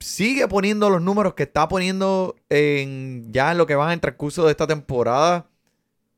[0.00, 4.00] sigue poniendo los números que está poniendo en ya en lo que va en el
[4.00, 5.46] transcurso de esta temporada,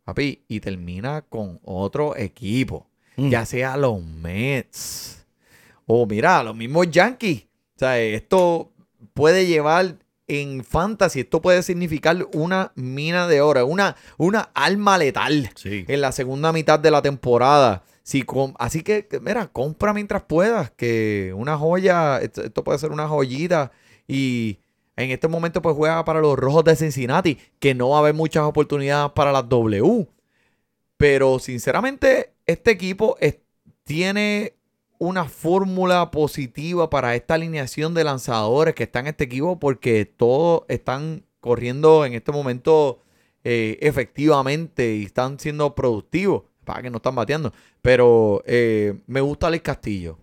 [0.05, 3.29] papi, y termina con otro equipo, Mm.
[3.31, 5.25] ya sea los Mets
[5.87, 7.43] o mira, los mismos Yankees.
[7.77, 8.73] O sea, esto
[9.13, 15.51] puede llevar en fantasy, esto puede significar una mina de oro, una, una alma letal
[15.55, 15.85] Sí.
[15.87, 17.83] en la segunda mitad de la temporada.
[18.03, 22.91] Si com- así que, mira, compra mientras puedas, que una joya, esto, esto puede ser
[22.93, 23.73] una joyita.
[24.07, 24.59] Y
[24.97, 28.15] en este momento, pues juega para los Rojos de Cincinnati, que no va a haber
[28.15, 30.07] muchas oportunidades para las W.
[30.97, 33.39] Pero sinceramente, este equipo es-
[33.85, 34.55] tiene
[34.99, 40.63] una fórmula positiva para esta alineación de lanzadores que están en este equipo, porque todos
[40.69, 43.01] están corriendo en este momento
[43.43, 46.43] eh, efectivamente y están siendo productivos.
[46.65, 47.53] Para que no están bateando.
[47.83, 50.17] Pero eh, me gusta Alex Castillo.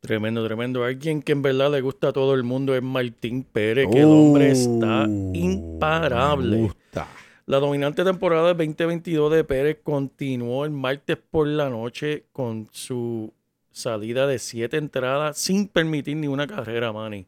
[0.00, 0.84] Tremendo, tremendo.
[0.84, 4.04] Alguien que en verdad le gusta a todo el mundo es Martín Pérez, que el
[4.04, 6.56] hombre está Uh, imparable.
[6.56, 7.08] Me gusta.
[7.46, 13.32] La dominante temporada del 2022 de Pérez continuó el martes por la noche con su
[13.76, 17.26] salida de siete entradas sin permitir ni una carrera, Manny.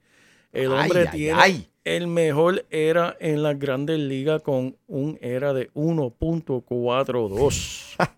[0.51, 1.69] El hombre ay, tiene ay.
[1.85, 7.97] el mejor era en las grandes ligas con un era de 1.42.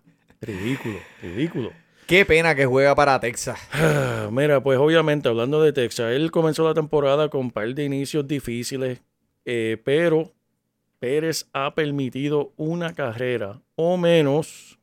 [0.41, 1.73] ridículo, ridículo.
[2.07, 3.59] Qué pena que juega para Texas.
[3.73, 7.83] Ah, Mira, pues obviamente hablando de Texas, él comenzó la temporada con un par de
[7.83, 9.01] inicios difíciles,
[9.43, 10.31] eh, pero
[10.99, 14.79] Pérez ha permitido una carrera o menos,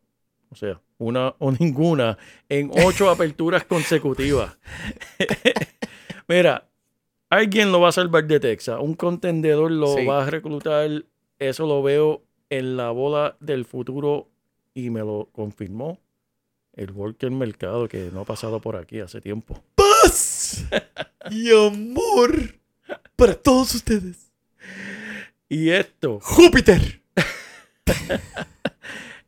[0.51, 4.59] o sea, una o ninguna, en ocho aperturas consecutivas.
[6.29, 6.69] Mira,
[7.31, 10.05] alguien lo va a salvar de Texas, un contendedor lo Sí.
[10.05, 11.05] va a reclutar,
[11.39, 14.29] eso lo veo en la bola del futuro
[14.75, 15.99] y me lo confirmó
[16.75, 19.63] el Walker Mercado que no ha pasado por aquí hace tiempo.
[19.75, 20.65] Paz
[21.31, 22.55] y amor
[23.17, 24.31] para todos ustedes.
[25.49, 27.01] Y esto, Júpiter.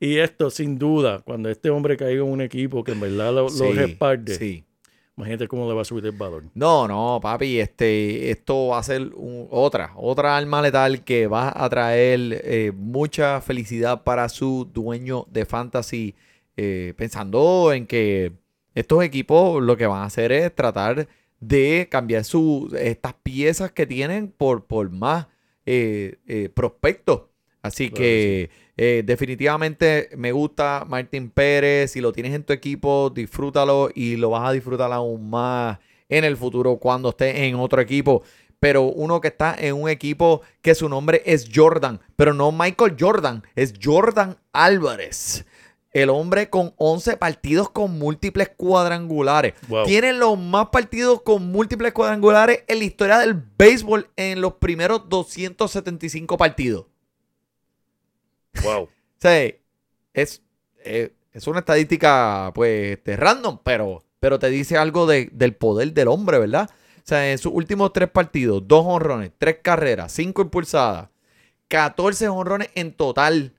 [0.01, 3.43] Y esto sin duda, cuando este hombre caiga en un equipo que en verdad lo,
[3.45, 4.65] lo Sí, respalde, sí.
[5.17, 6.45] imagínate cómo le va a subir el valor.
[6.55, 11.53] No, no, papi, este, esto va a ser un- otra, otra alma letal que va
[11.55, 16.15] a traer eh, mucha felicidad para su dueño de fantasy,
[16.57, 18.33] eh, pensando en que
[18.75, 21.07] estos equipos lo que van a hacer es tratar
[21.41, 25.27] de cambiar su, estas piezas que tienen por, por más
[25.67, 27.23] eh, prospectos.
[27.63, 31.93] Así Claro que eh, definitivamente me gusta Martín Pérez.
[31.93, 35.79] Si lo tienes en tu equipo, disfrútalo y lo vas a disfrutar aún más
[36.09, 38.23] en el futuro cuando estés en otro equipo.
[38.59, 42.97] Pero uno que está en un equipo que su nombre es Jordan, pero no Michael
[42.99, 45.47] Jordan, es Jordan Álvarez.
[45.93, 49.55] El hombre con 11 partidos con múltiples cuadrangulares.
[49.67, 49.87] Wow.
[49.87, 55.09] Tiene los más partidos con múltiples cuadrangulares en la historia del béisbol en los primeros
[55.09, 56.87] 275 partidos.
[58.63, 58.89] Wow.
[59.19, 59.53] Sea,
[60.15, 60.43] es,
[60.85, 65.93] eh, es una estadística, pues, este, random, pero, pero te dice algo de- del poder
[65.93, 66.71] del hombre, ¿verdad?
[66.99, 71.09] O sea, en sus últimos tres partidos, dos honrones, tres carreras, cinco impulsadas,
[71.69, 73.55] 14 honrones en total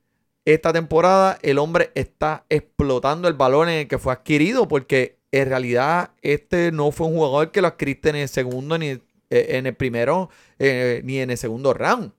[0.46, 5.48] esta temporada el hombre está explotando el valor en el que fue adquirido porque en
[5.48, 9.00] realidad este no fue un jugador que lo adquiriste en el segundo ni eh,
[9.30, 12.12] en el primero eh, ni en el segundo round.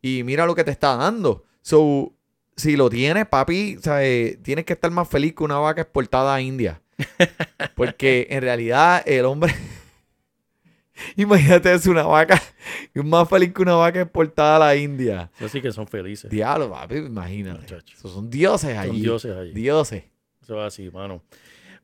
[0.00, 1.44] Y mira lo que te está dando.
[1.62, 2.12] So,
[2.56, 6.40] si lo tienes, papi, eh, tienes que estar más feliz que una vaca exportada a
[6.40, 6.82] India.
[7.74, 9.54] Porque en realidad el hombre...
[11.16, 12.40] Imagínate, es una vaca
[12.94, 15.30] más feliz que una vaca exportada a la India.
[15.40, 16.30] Así que son felices.
[16.30, 17.60] Diablo, papi, imagínate.
[17.62, 17.94] Muchacho.
[17.96, 19.00] Esos son dioses Son allí.
[19.00, 19.52] dioses allí.
[19.52, 20.04] Dioses.
[20.42, 21.22] Eso es así, mano.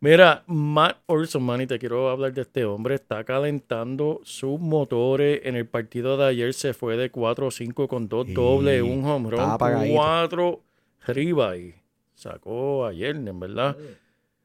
[0.01, 2.95] Mira, Matt Orson, man, y te quiero hablar de este hombre.
[2.95, 5.41] Está calentando sus motores.
[5.43, 9.93] En el partido de ayer se fue de 4-5 con dos dobles, un home run,
[9.93, 10.63] cuatro
[11.05, 11.83] ribeye.
[12.15, 13.77] Sacó ayer, en verdad.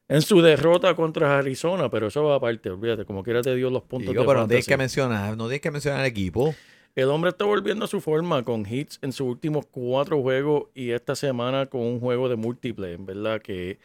[0.08, 3.82] En su derrota contra Arizona, pero eso va aparte, olvídate, como quiera te dio los
[3.82, 6.54] puntos Digo, de pero no tienes que mencionar, no tienes que mencionar el equipo.
[6.94, 10.90] El hombre está volviendo a su forma con hits en sus últimos cuatro juegos y
[10.90, 13.78] esta semana con un juego de múltiple, en verdad que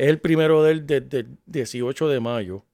[0.00, 2.64] es el primero de él desde el 18 de mayo.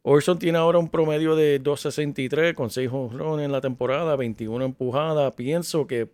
[0.00, 5.34] Orson tiene ahora un promedio de 2.63 con 6 honrones en la temporada, 21 empujadas.
[5.34, 6.10] Pienso que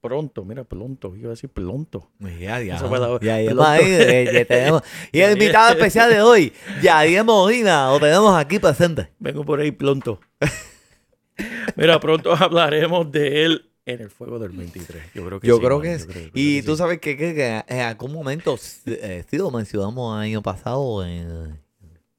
[0.00, 2.10] pronto, mira, pronto, iba a decir pronto.
[2.18, 2.78] Ya, ya.
[2.78, 3.66] Ya, ya, Pelotón.
[3.66, 4.82] ahí, eh, ya tenemos.
[5.12, 6.50] Y el invitado especial de hoy,
[6.80, 9.10] Yadier Molina, lo tenemos aquí presente.
[9.18, 10.18] Vengo por ahí pronto.
[11.76, 15.02] mira, pronto hablaremos de él en el fuego del 23.
[15.14, 16.04] Yo creo que Yo sí, creo man, que yo es.
[16.06, 16.78] creo- yo creo Y que tú sí.
[16.78, 21.58] sabes que, que- que en algún momento eh, sí lo mencionamos el año pasado en,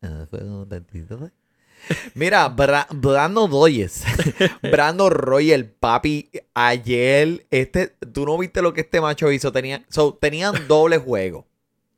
[0.02, 1.20] en el juego 23.
[2.14, 4.04] Mira, Bra Brando Doyes,
[4.64, 9.86] Brando Roy, el papi, ayer, este, tú no viste lo que este macho hizo, Tenía,
[9.90, 11.48] so, tenían doble juego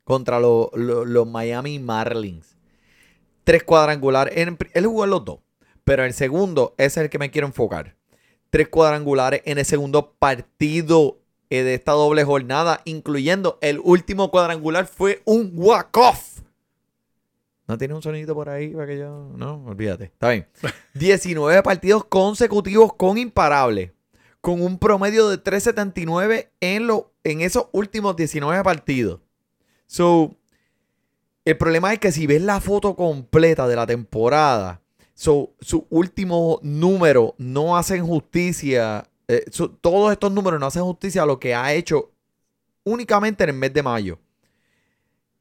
[0.04, 2.56] contra lo- lo- los Miami Marlins.
[3.44, 5.40] Tres cuadrangulares, él jugó en los dos,
[5.84, 7.96] pero el segundo ese es el que me quiero enfocar.
[8.52, 14.86] Tres cuadrangulares en el segundo partido eh, de esta doble jornada, incluyendo el último cuadrangular
[14.86, 16.40] fue un walk-off.
[17.66, 19.30] ¿No tiene un sonidito por ahí para que yo.?
[19.34, 20.04] No, olvídate.
[20.04, 20.46] Está bien.
[20.92, 23.92] 19 partidos consecutivos con imparables.
[24.42, 29.20] Con un promedio de 3.79 en, lo, en esos últimos 19 partidos.
[29.86, 30.36] So,
[31.46, 34.81] el problema es que si ves la foto completa de la temporada,
[35.22, 39.08] su último número no hacen justicia.
[39.28, 39.44] eh,
[39.80, 42.10] todos estos números no hacen justicia a lo que ha hecho
[42.84, 44.18] únicamente en el mes de mayo.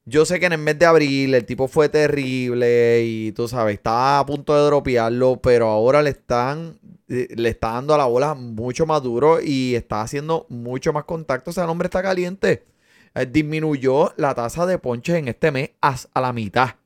[0.06, 3.76] Yo sé que en el mes de abril el tipo fue terrible y tú sabes,
[3.76, 8.06] estaba a punto de dropearlo, pero ahora le están eh, le está dando a la
[8.06, 11.50] bola mucho más duro y está haciendo mucho más contacto.
[11.52, 12.66] O sea, el hombre está caliente.
[13.16, 16.81] Eh, disminuyó la tasa de ponches en este mes a la mitad.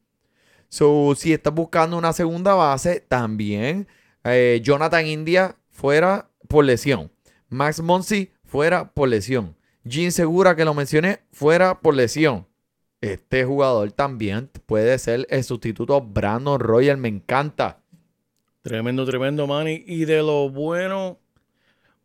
[0.75, 3.87] So, si estás buscando una segunda base, también
[4.25, 7.09] eh, Jonathan India fuera por lesión.
[7.47, 9.55] Max Monsi fuera por lesión.
[9.87, 12.45] Gene Segura, que lo mencioné, fuera por lesión.
[12.99, 16.97] Este jugador también puede ser el sustituto Brandon Royal.
[16.97, 17.79] Me encanta.
[18.61, 19.81] Tremendo, tremendo, Manny.
[19.87, 21.19] Y de lo bueno,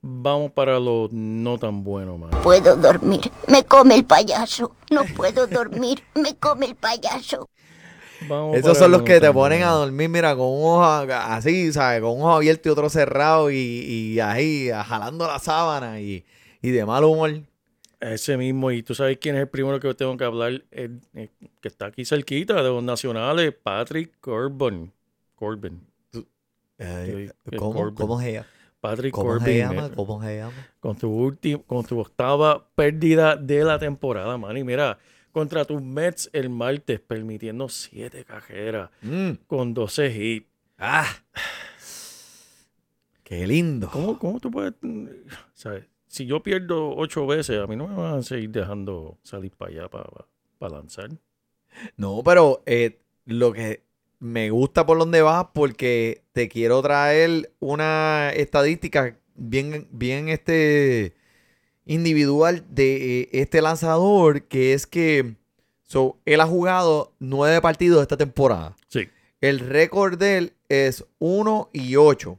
[0.00, 2.36] vamos para lo no tan bueno, Manny.
[2.44, 3.32] puedo dormir.
[3.48, 4.76] Me come el payaso.
[4.92, 6.04] No puedo dormir.
[6.14, 7.48] Me come el payaso.
[8.28, 11.72] Vamos Esos son lo los que te ponen a dormir, mira, con un ojo así,
[11.72, 12.00] ¿sabes?
[12.02, 16.24] Con un ojo abierto y otro cerrado y, y ahí jalando la sábana y,
[16.60, 17.30] y de mal humor.
[18.00, 21.30] Ese mismo, y tú sabes quién es el primero que tengo que hablar, El- el
[21.60, 24.90] que está aquí cerquita de los nacionales, Patrick Corbin.
[25.34, 25.80] Corbin.
[26.78, 27.94] Eh, Sí, ¿Cómo, Corbin.
[27.94, 28.46] ¿Cómo se llama?
[28.80, 29.44] Patrick ¿Cómo Corbin.
[29.46, 29.86] se llama?
[29.86, 30.66] eh, ¿Cómo se llama?
[30.80, 34.64] con tu última, con tu octava pérdida de la temporada, Manny.
[34.64, 34.98] Mira,
[35.32, 39.32] contra tus Mets el martes, permitiendo siete carreras Mm.
[39.46, 40.46] con 12 hits.
[40.78, 41.06] ¡Ah!
[43.24, 43.88] ¡Qué lindo!
[43.92, 45.06] ¿Cómo, cómo tú puedes, mm,
[45.54, 45.84] sabes?
[46.06, 49.70] Si yo pierdo ocho veces, a mí no me van a seguir dejando salir para
[49.70, 51.10] allá para, lanzar.
[51.96, 53.84] No, pero eh, lo que
[54.18, 61.14] me gusta por donde vas porque te quiero traer una estadística bien, bien este
[61.90, 65.34] individual de eh, este lanzador que es que
[65.82, 68.76] so, él ha jugado nueve partidos esta temporada.
[68.86, 69.08] Sí.
[69.40, 72.38] El récord de él es 1 y 8.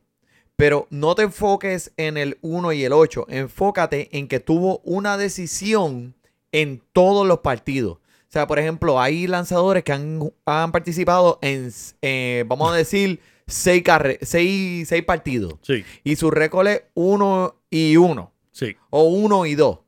[0.55, 3.25] Pero no te enfoques en el 1 y el 8.
[3.27, 6.15] Enfócate en que tuvo una decisión
[6.53, 7.97] en todos los partidos.
[7.97, 11.69] O sea, por ejemplo, hay lanzadores que han, han participado en,
[12.01, 13.83] eh, vamos a decir, 6
[14.21, 15.55] seis, seis partidos.
[15.61, 18.31] Sí, Y su récord es 1 y 1.
[18.51, 18.75] Sí.
[18.89, 19.79] O 1 y 2.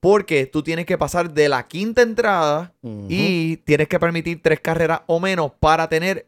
[0.00, 2.72] Porque tú tienes que pasar de la quinta entrada
[3.08, 6.26] y tienes que permitir tres carreras o menos para tener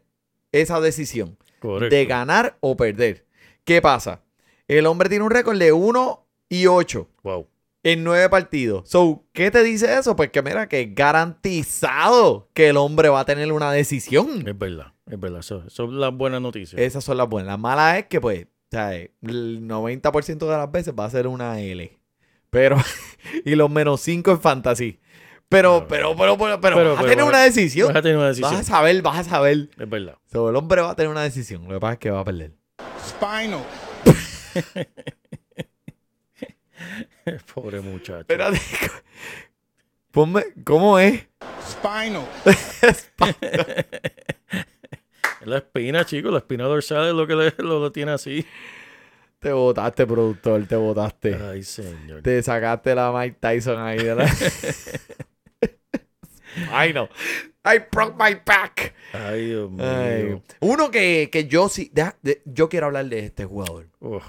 [0.51, 1.95] esa decisión Correcto.
[1.95, 3.25] de ganar o perder.
[3.63, 4.21] ¿Qué pasa?
[4.67, 7.07] El hombre tiene un récord de 1 y 8.
[7.23, 7.47] Wow.
[7.81, 8.87] en nueve partidos.
[8.87, 10.15] So, ¿qué te dice eso?
[10.15, 14.47] Pues que mira, que es garantizado que el hombre va a tener una decisión.
[14.47, 15.39] Es verdad, es verdad.
[15.39, 16.79] Eso, eso es la buena noticia.
[16.79, 17.47] Esas son las buenas.
[17.47, 21.59] La mala es que, pues, sea, el 90% de las veces va a ser una
[21.59, 21.97] L.
[22.49, 22.77] Pero,
[23.45, 24.99] y los menos 5 en fantasy.
[25.49, 27.87] Pero, pero, pero, pero, pero, Pero- vas a tener vas- una decisión.
[27.89, 28.61] Vas a tener una Vas decisión.
[28.61, 29.69] a saber, vas a saber.
[29.77, 30.17] Es verdad.
[30.31, 31.63] So, el hombre va a tener una decisión.
[31.67, 32.53] Lo que pasa es que va a perder.
[33.07, 33.63] Spinal.
[37.53, 38.19] Pobre muchacho.
[38.21, 38.59] Espérate.
[40.11, 41.23] Ponme, ¿cómo es?
[41.69, 42.25] Spinal.
[45.45, 48.45] La espina, chicos, la espina dorsal es lo que le- lo, lo tiene así.
[49.39, 51.35] Te botaste, productor, te botaste.
[51.35, 52.21] Ay, señor.
[52.21, 54.25] Te sacaste la Mike Tyson ahí de la...
[56.71, 57.09] I know.
[57.65, 58.93] I broke my back.
[59.13, 59.83] Ay, Dios mío.
[59.85, 60.41] Ay.
[60.61, 61.91] Uno que, que yo sí...
[61.93, 63.87] de- yo quiero hablar de este jugador.
[63.99, 64.23] Uf.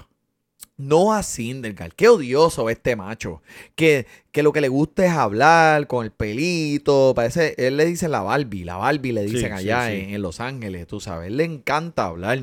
[0.77, 1.93] Noah Syndergaard.
[1.93, 3.41] Qué odioso este macho.
[3.75, 7.13] Que, que lo que le gusta es hablar con el pelito.
[7.15, 7.55] Parece...
[7.57, 8.65] Él le dice la Barbie.
[8.65, 9.93] La Barbie le dicen sí, allá sí.
[9.93, 11.27] En, en Los Ángeles, tú sabes.
[11.27, 12.39] Él le encanta hablar.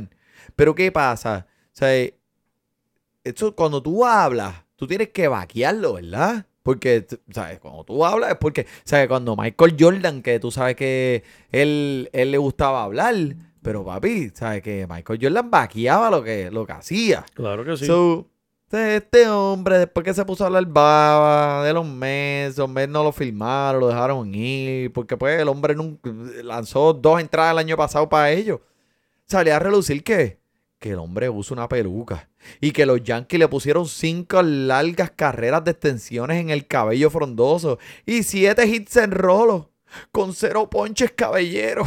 [0.56, 1.46] Pero ¿qué pasa?
[1.66, 1.90] O sea,
[3.24, 6.46] eso cuando tú hablas, tú tienes que vaquearlo, ¿verdad?
[6.62, 7.58] Porque, ¿sabes?
[7.58, 9.08] Cuando tú hablas es porque, ¿sabes?
[9.08, 13.14] Cuando Michael Jordan, que tú sabes que él, él le gustaba hablar,
[13.62, 14.62] pero papi, ¿sabes?
[14.62, 17.24] Que Michael Jordan vaqueaba lo que, lo que hacía.
[17.34, 17.86] Claro que sí.
[17.86, 18.28] So,
[18.64, 22.88] este- este hombre, después que se puso a hablar baba de los meses, los meses
[22.90, 26.10] no lo filmaron, lo dejaron ir, porque pues el hombre nunca,
[26.42, 28.60] lanzó dos entradas el año pasado para ellos.
[29.26, 30.38] Salía a relucir que,
[30.78, 32.28] que el hombre usa una peluca
[32.60, 37.78] y que los Yankees le pusieron cinco largas carreras de extensiones en el cabello frondoso
[38.04, 39.70] y siete hits en rolo
[40.10, 41.86] con cero ponches cabelleros.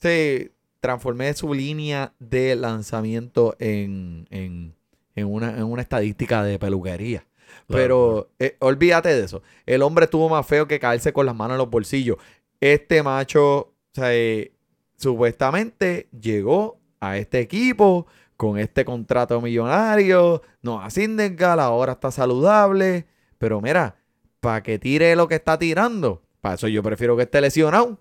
[0.00, 4.74] Se transformé su línea de lanzamiento en, en,
[5.14, 7.24] en una, en una estadística de peluquería.
[7.66, 9.42] Pero eh, olvídate de eso.
[9.66, 12.16] El hombre estuvo más feo que caerse con las manos en los bolsillos.
[12.60, 14.52] Este macho, o sea, eh,
[14.96, 18.06] supuestamente llegó a este equipo
[18.36, 20.42] con este contrato millonario.
[20.62, 23.06] No, a Syndergaard ahora está saludable.
[23.38, 23.96] Pero mira,
[24.40, 27.98] para que tire lo que está tirando, para eso yo prefiero que esté lesionado.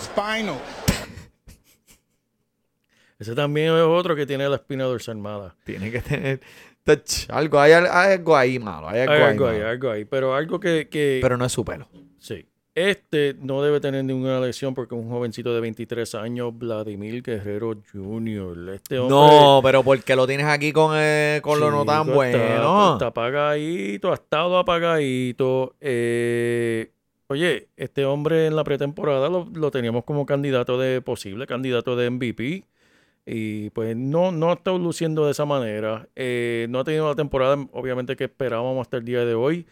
[0.00, 0.58] Spinal.
[3.20, 5.20] Ese también es otro que tiene la espina dorsal.
[5.62, 6.40] Tiene que tener
[6.82, 8.88] touch, algo, hay, al- hay algo ahí malo.
[8.88, 9.68] Hay algo, Hay ahí algo ahí, malo.
[9.70, 10.04] algo ahí.
[10.06, 11.86] Pero algo que, que Pero no es su pelo.
[12.18, 12.46] sí.
[12.72, 17.74] Este no debe tener ninguna lesión porque es un jovencito de 23 años, Vladimir Guerrero
[17.92, 18.70] Jr.
[18.74, 19.16] Este hombre.
[19.16, 22.38] No, pero porque lo tienes aquí con, eh, con lo no tan Chico, bueno.
[22.38, 25.74] Está, está apagadito, ha estado apagadito.
[25.80, 26.92] Eh,
[27.26, 32.08] oye, este hombre en la pretemporada lo, lo teníamos como candidato de posible candidato de
[32.08, 32.64] MVP.
[33.26, 36.08] Y pues no, no ha estado luciendo de esa manera.
[36.16, 39.66] Eh, no ha tenido la temporada, obviamente, que esperábamos hasta el día de hoy.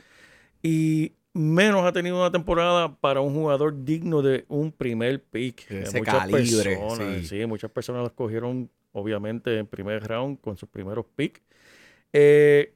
[0.63, 5.71] Y menos ha tenido una temporada para un jugador digno de un primer pick.
[5.71, 7.41] Ese muchas calibre, personas, sí.
[7.41, 11.41] sí, muchas personas los cogieron, obviamente, en primer round con sus primeros picks.
[12.13, 12.75] Eh,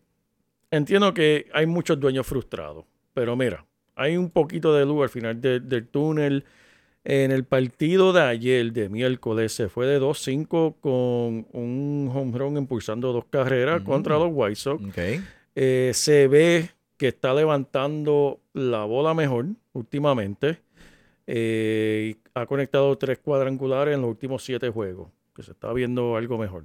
[0.71, 3.65] entiendo que hay muchos dueños frustrados, pero mira,
[3.95, 6.45] hay un poquito de luz al final de- del túnel.
[7.05, 12.57] En el partido de ayer, de miércoles, se fue de 2-5 con un home run
[12.57, 13.85] impulsando dos carreras Mm.
[13.85, 14.85] contra los White Sox.
[15.57, 20.59] Eh, se ve que está levantando la bola mejor últimamente.
[21.27, 25.09] Eh, ha conectado tres cuadrangulares en los últimos siete juegos.
[25.35, 26.65] Que se está viendo algo mejor.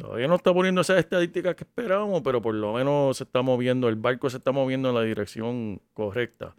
[0.00, 3.88] Todavía no está poniendo esas estadísticas que esperábamos, pero por lo menos se está moviendo,
[3.88, 6.56] el barco se está moviendo en la dirección correcta.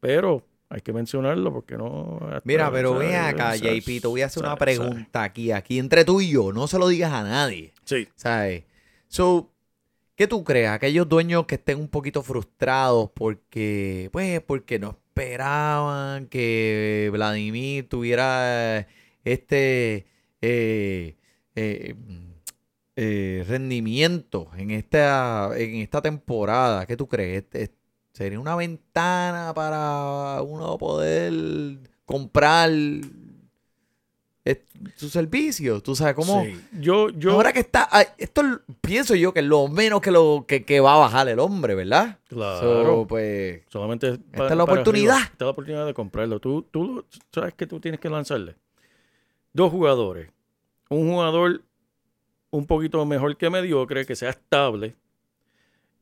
[0.00, 0.44] Pero
[0.74, 2.18] hay que mencionarlo porque no.
[2.42, 6.20] Mira, pero ven acá, JP, te voy a hacer una pregunta aquí, aquí entre tú
[6.20, 6.52] y yo.
[6.52, 7.72] No se lo digas a nadie.
[7.84, 8.64] Sí, ¿Sabes?
[9.06, 9.52] So,
[10.16, 10.70] ¿qué tú crees?
[10.70, 18.88] Aquellos dueños que estén un poquito frustrados porque, pues, porque no esperaban que Vladimir tuviera
[19.22, 20.06] este
[20.42, 21.16] eh,
[21.54, 21.94] eh,
[22.96, 26.84] eh, rendimiento en esta, en esta temporada.
[26.84, 27.44] ¿Qué tú crees?
[27.44, 27.83] Este-
[28.14, 35.80] ¿Sería una ventana para uno poder comprar eh, su servicio?
[35.80, 36.44] ¿Tú sabes cómo?
[36.44, 36.64] sí.
[36.78, 37.32] Yo, yo.
[37.32, 38.42] Ahora que está, esto
[38.80, 41.74] pienso yo que es lo menos que lo que, que va a bajar el hombre,
[41.74, 42.20] ¿verdad?
[42.28, 42.84] Claro.
[42.84, 45.16] So, pues, Solamente Esta es la oportunidad.
[45.16, 45.30] arriba.
[45.32, 46.38] Esta es la oportunidad de comprarlo.
[46.38, 48.54] Tú, tú sabes que tú tienes que lanzarle.
[49.52, 50.30] Dos jugadores.
[50.88, 51.62] Un jugador
[52.50, 54.94] un poquito mejor que mediocre, que sea estable.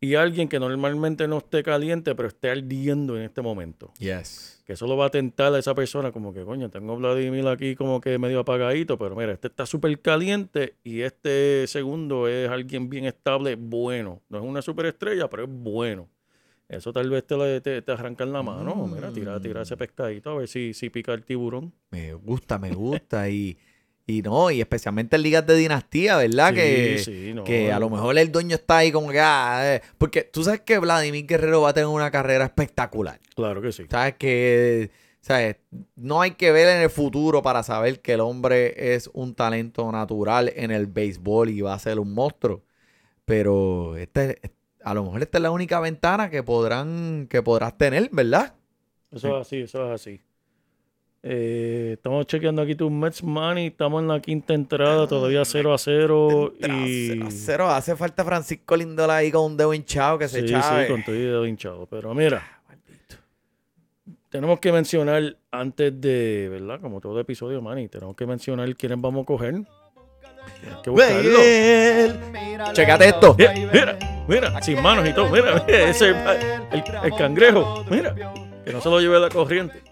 [0.02, 3.92] Y alguien que normalmente no esté caliente, pero esté ardiendo en este momento.
[4.00, 4.60] yes.
[4.66, 7.46] Que eso lo va a tentar a esa persona como que, coño, tengo a Vladimir
[7.46, 12.48] aquí como que medio apagadito, pero mira, este está súper caliente y este segundo es
[12.50, 14.20] alguien bien estable, bueno.
[14.28, 16.08] No es una superestrella, pero es bueno.
[16.68, 18.86] Eso tal vez te, te, te arrancan la mano.
[18.86, 19.42] Mira, tira, Mm.
[19.42, 21.72] tira ese pescadito a ver si, si pica el tiburón.
[21.90, 23.28] Me gusta, me gusta.
[23.28, 23.56] y,
[24.06, 26.50] y no, y especialmente en ligas de dinastía, ¿verdad?
[26.50, 29.20] Sí, que sí, no, que a lo mejor el dueño está ahí como que.
[29.20, 33.20] ah, eh, porque tú sabes que Vladimir Guerrero va a tener una carrera espectacular.
[33.34, 33.84] Claro que sí.
[33.88, 34.90] Sabes que.
[35.20, 35.56] ¿sabes?
[35.94, 39.90] No hay que ver en el futuro para saber que el hombre es un talento
[39.90, 42.64] natural en el béisbol y va a ser un monstruo.
[43.24, 44.40] Pero este,
[44.82, 48.54] a lo mejor esta es la única ventana que podrán que podrás tener, ¿verdad?
[49.12, 50.20] Eso es así, eso es así.
[51.24, 53.68] Eh, estamos chequeando aquí tu Mets Money.
[53.68, 56.54] Estamos en la quinta entrada, todavía 0 a 0.
[56.58, 57.08] Y...
[57.08, 57.68] Cero a cero.
[57.70, 60.86] Hace falta Francisco Lindola ahí con un dedo hinchado que se Sí, chave.
[60.86, 61.86] sí, con y dedo hinchado.
[61.86, 62.42] Pero mira,
[64.30, 66.80] tenemos que mencionar antes de, ¿verdad?
[66.80, 69.54] Como todo episodio, Manny, tenemos que mencionar quiénes vamos a coger.
[70.60, 71.38] Tienes que buscarlo.
[71.38, 72.72] Bail.
[72.72, 73.36] Chécate esto.
[73.38, 75.28] Mira, mira, mira, sin manos y todo.
[75.30, 76.16] Mira, mira, ese es el,
[76.80, 77.84] el- el cangrejo.
[77.88, 78.12] Mira,
[78.64, 79.82] que no se lo lleve la corriente.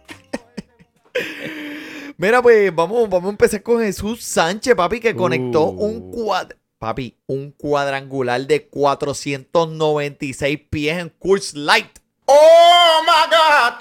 [2.16, 5.84] Mira, pues vamos, vamos a empezar con Jesús Sánchez, papi, que conectó Uh.
[5.86, 11.98] un cuad papi, un cuadrangular de 496 pies en Coors Light.
[12.26, 13.74] Oh my God!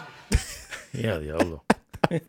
[1.02, 1.64] Ya, diablo.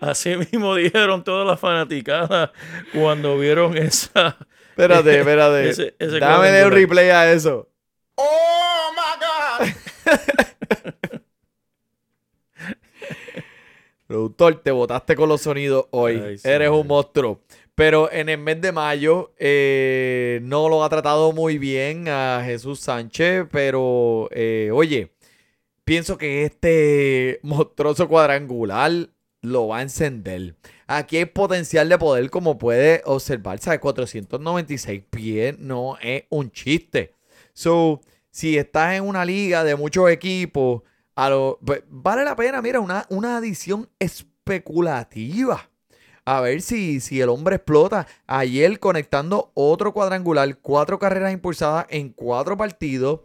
[0.00, 2.50] Así mismo dijeron todas las fanaticadas
[2.92, 4.36] cuando vieron esa.
[4.70, 5.68] Espérate, espérate.
[5.70, 7.68] Ese- ese Dame de un replay a eso.
[8.16, 9.68] Oh my God!
[14.06, 16.22] Productor, te botaste con los sonidos hoy.
[16.22, 17.40] Ay, sí, Eres un monstruo.
[17.74, 22.80] Pero en el mes de mayo eh, no lo ha tratado muy bien a Jesús
[22.80, 23.46] Sánchez.
[23.50, 25.12] Pero, eh, oye,
[25.84, 29.08] pienso que este monstruoso cuadrangular
[29.40, 30.54] lo va a encender.
[30.86, 33.58] Aquí hay potencial de poder, como puede observar.
[33.60, 33.80] ¿Sabes?
[33.80, 37.14] 496 pies no es un chiste.
[37.54, 38.00] So,
[38.30, 40.82] si estás en una liga de muchos equipos,
[41.14, 45.68] pues, vale la pena, mira, una, una adición especulativa.
[46.24, 48.06] A ver si, si el hombre explota.
[48.26, 53.20] Ayer conectando otro cuadrangular, cuatro carreras impulsadas en cuatro partidos.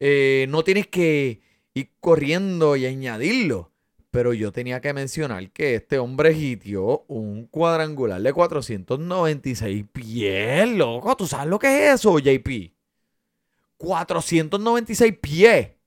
[0.00, 1.40] Eh, no tienes que
[1.74, 3.72] ir corriendo y añadirlo.
[4.10, 11.14] Pero yo tenía que mencionar que este hombre hitió un cuadrangular de 496 pies, loco.
[11.16, 12.72] ¿Tú sabes lo que es eso, JP?
[13.76, 15.77] 496 pies.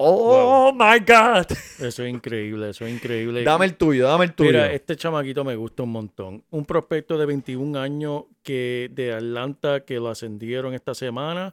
[0.00, 1.46] Oh my God.
[1.80, 3.42] Eso es increíble, eso es increíble.
[3.42, 4.50] Dame el tuyo, dame el tuyo.
[4.50, 6.44] Mira, este chamaquito me gusta un montón.
[6.50, 11.52] Un prospecto de 21 años que de Atlanta que lo ascendieron esta semana.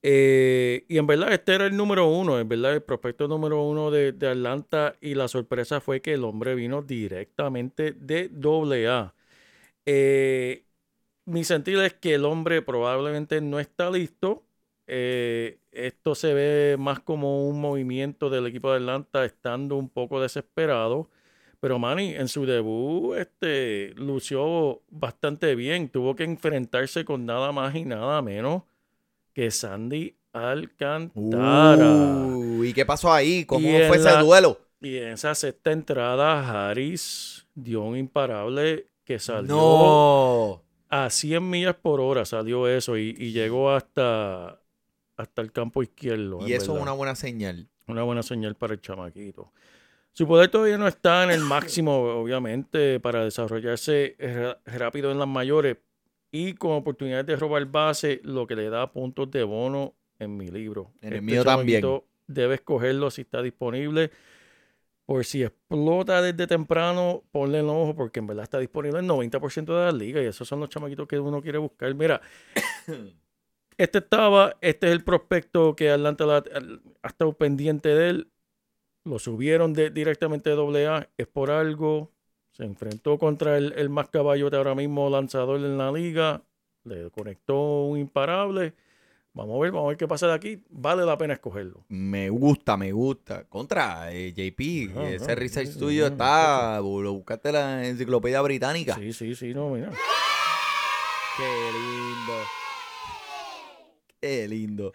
[0.00, 3.90] Eh, y en verdad este era el número uno, en verdad el prospecto número uno
[3.90, 9.14] de, de Atlanta y la sorpresa fue que el hombre vino directamente de AA.
[9.86, 10.64] Eh,
[11.24, 14.44] mi sentido es que el hombre probablemente no está listo.
[14.86, 20.20] Eh, esto se ve más como un movimiento del equipo de Atlanta estando un poco
[20.20, 21.08] desesperado.
[21.60, 25.88] Pero Manny, en su debut, este, lució bastante bien.
[25.88, 28.64] Tuvo que enfrentarse con nada más y nada menos
[29.32, 31.86] que Sandy Alcantara.
[32.26, 33.44] Uh, ¿Y qué pasó ahí?
[33.44, 34.58] ¿Cómo Y fue ese la- duelo?
[34.80, 40.62] Y en esa sexta entrada, Harris dio un imparable que salió No.
[40.88, 44.58] a 100 millas por hora, salió eso y, y llegó hasta,
[45.16, 46.46] hasta el campo izquierdo.
[46.46, 47.68] Y eso es una buena señal.
[47.86, 49.52] Una buena señal para el chamaquito.
[50.12, 54.16] Su poder todavía no está en el máximo, obviamente, para desarrollarse
[54.66, 55.78] rápido en las mayores
[56.30, 60.48] y con oportunidades de robar base, lo que le da puntos de bono en mi
[60.48, 60.92] libro.
[60.94, 61.82] Este En el mío también.
[61.82, 64.10] chamaquito Debes cogerlo si está disponible.
[65.04, 69.66] Por si explota desde temprano, ponle el ojo porque en verdad está disponible en 90%
[69.66, 71.92] de las ligas y esos son los chamaquitos que uno quiere buscar.
[71.94, 72.20] Mira,
[73.82, 76.44] este estaba, este es el prospecto que Atlanta la-
[77.02, 78.28] ha estado pendiente de él.
[79.04, 82.10] Lo subieron de, directamente de AA, es por algo.
[82.52, 86.42] Se enfrentó contra el, el más caballote ahora mismo lanzador en la liga.
[86.84, 88.74] Le conectó un imparable.
[89.34, 90.62] Vamos a ver, vamos a ver qué pasa de aquí.
[90.68, 91.84] Vale la pena escogerlo.
[91.88, 93.44] Me gusta, me gusta.
[93.48, 96.76] Contra eh, JP, Ajá, ese ajá, research sí, tuyo sí, está.
[96.80, 98.94] Lo buscaste en la enciclopedia británica.
[98.96, 99.90] Sí, sí, sí, no, mira.
[101.38, 102.32] Qué lindo.
[104.22, 104.92] Qué lindo.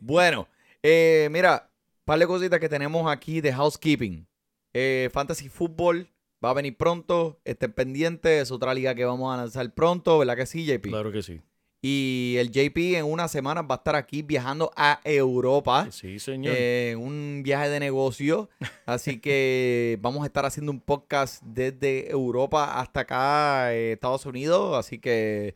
[0.00, 0.48] bueno,
[0.82, 1.70] eh, mira,
[2.06, 4.26] par de cositas que tenemos aquí de housekeeping.
[4.72, 6.08] Eh, Fantasy Football
[6.42, 7.38] va a venir pronto.
[7.44, 8.44] Estén pendientes.
[8.44, 10.88] Es otra liga que vamos a lanzar pronto, ¿verdad que sí, JP?
[10.88, 11.42] Claro que sí.
[11.82, 15.88] Y el JP en unas semanas va a estar aquí viajando a Europa.
[15.90, 16.56] Sí, señor.
[16.56, 18.48] en un viaje de negocio.
[18.86, 24.78] Así que vamos a estar haciendo un podcast desde Europa hasta acá, eh, Estados Unidos.
[24.78, 25.54] Así que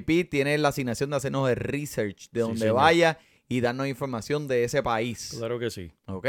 [0.00, 2.76] JP tiene la asignación de hacernos el research de donde señor.
[2.76, 3.18] vaya
[3.48, 5.34] y darnos información de ese país.
[5.36, 5.92] Claro que sí.
[6.06, 6.26] ¿Ok?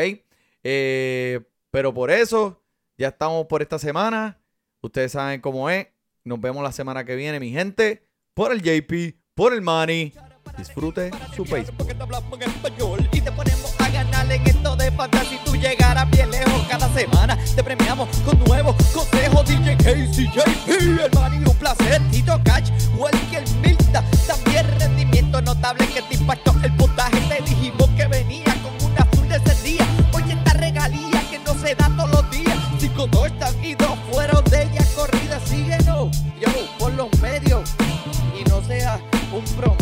[0.64, 1.40] Eh,
[1.72, 2.62] pero por eso,
[2.98, 4.40] ya estamos por esta semana.
[4.82, 5.88] Ustedes saben cómo es.
[6.24, 8.06] Nos vemos la semana que viene, mi gente.
[8.34, 10.14] Por el JP, por el Money.
[10.58, 11.46] Disfrute su
[16.80, 17.38] cada semana.
[17.56, 20.70] Te premiamos con nuevos consejos DJ KCJP,
[21.04, 26.76] el man un placer, Tito Cash, Welker Milta, también rendimiento notable que te impactó el
[26.76, 31.38] puntaje, te dijimos que venía con un azul de ese día, oye esta regalía que
[31.46, 35.40] no se da todos los días, cinco dos están y dos fueron de ella corrida,
[35.46, 36.10] síguenos,
[36.42, 36.50] yo,
[36.80, 37.70] por los medios,
[38.40, 39.00] y no seas
[39.32, 39.73] un pro.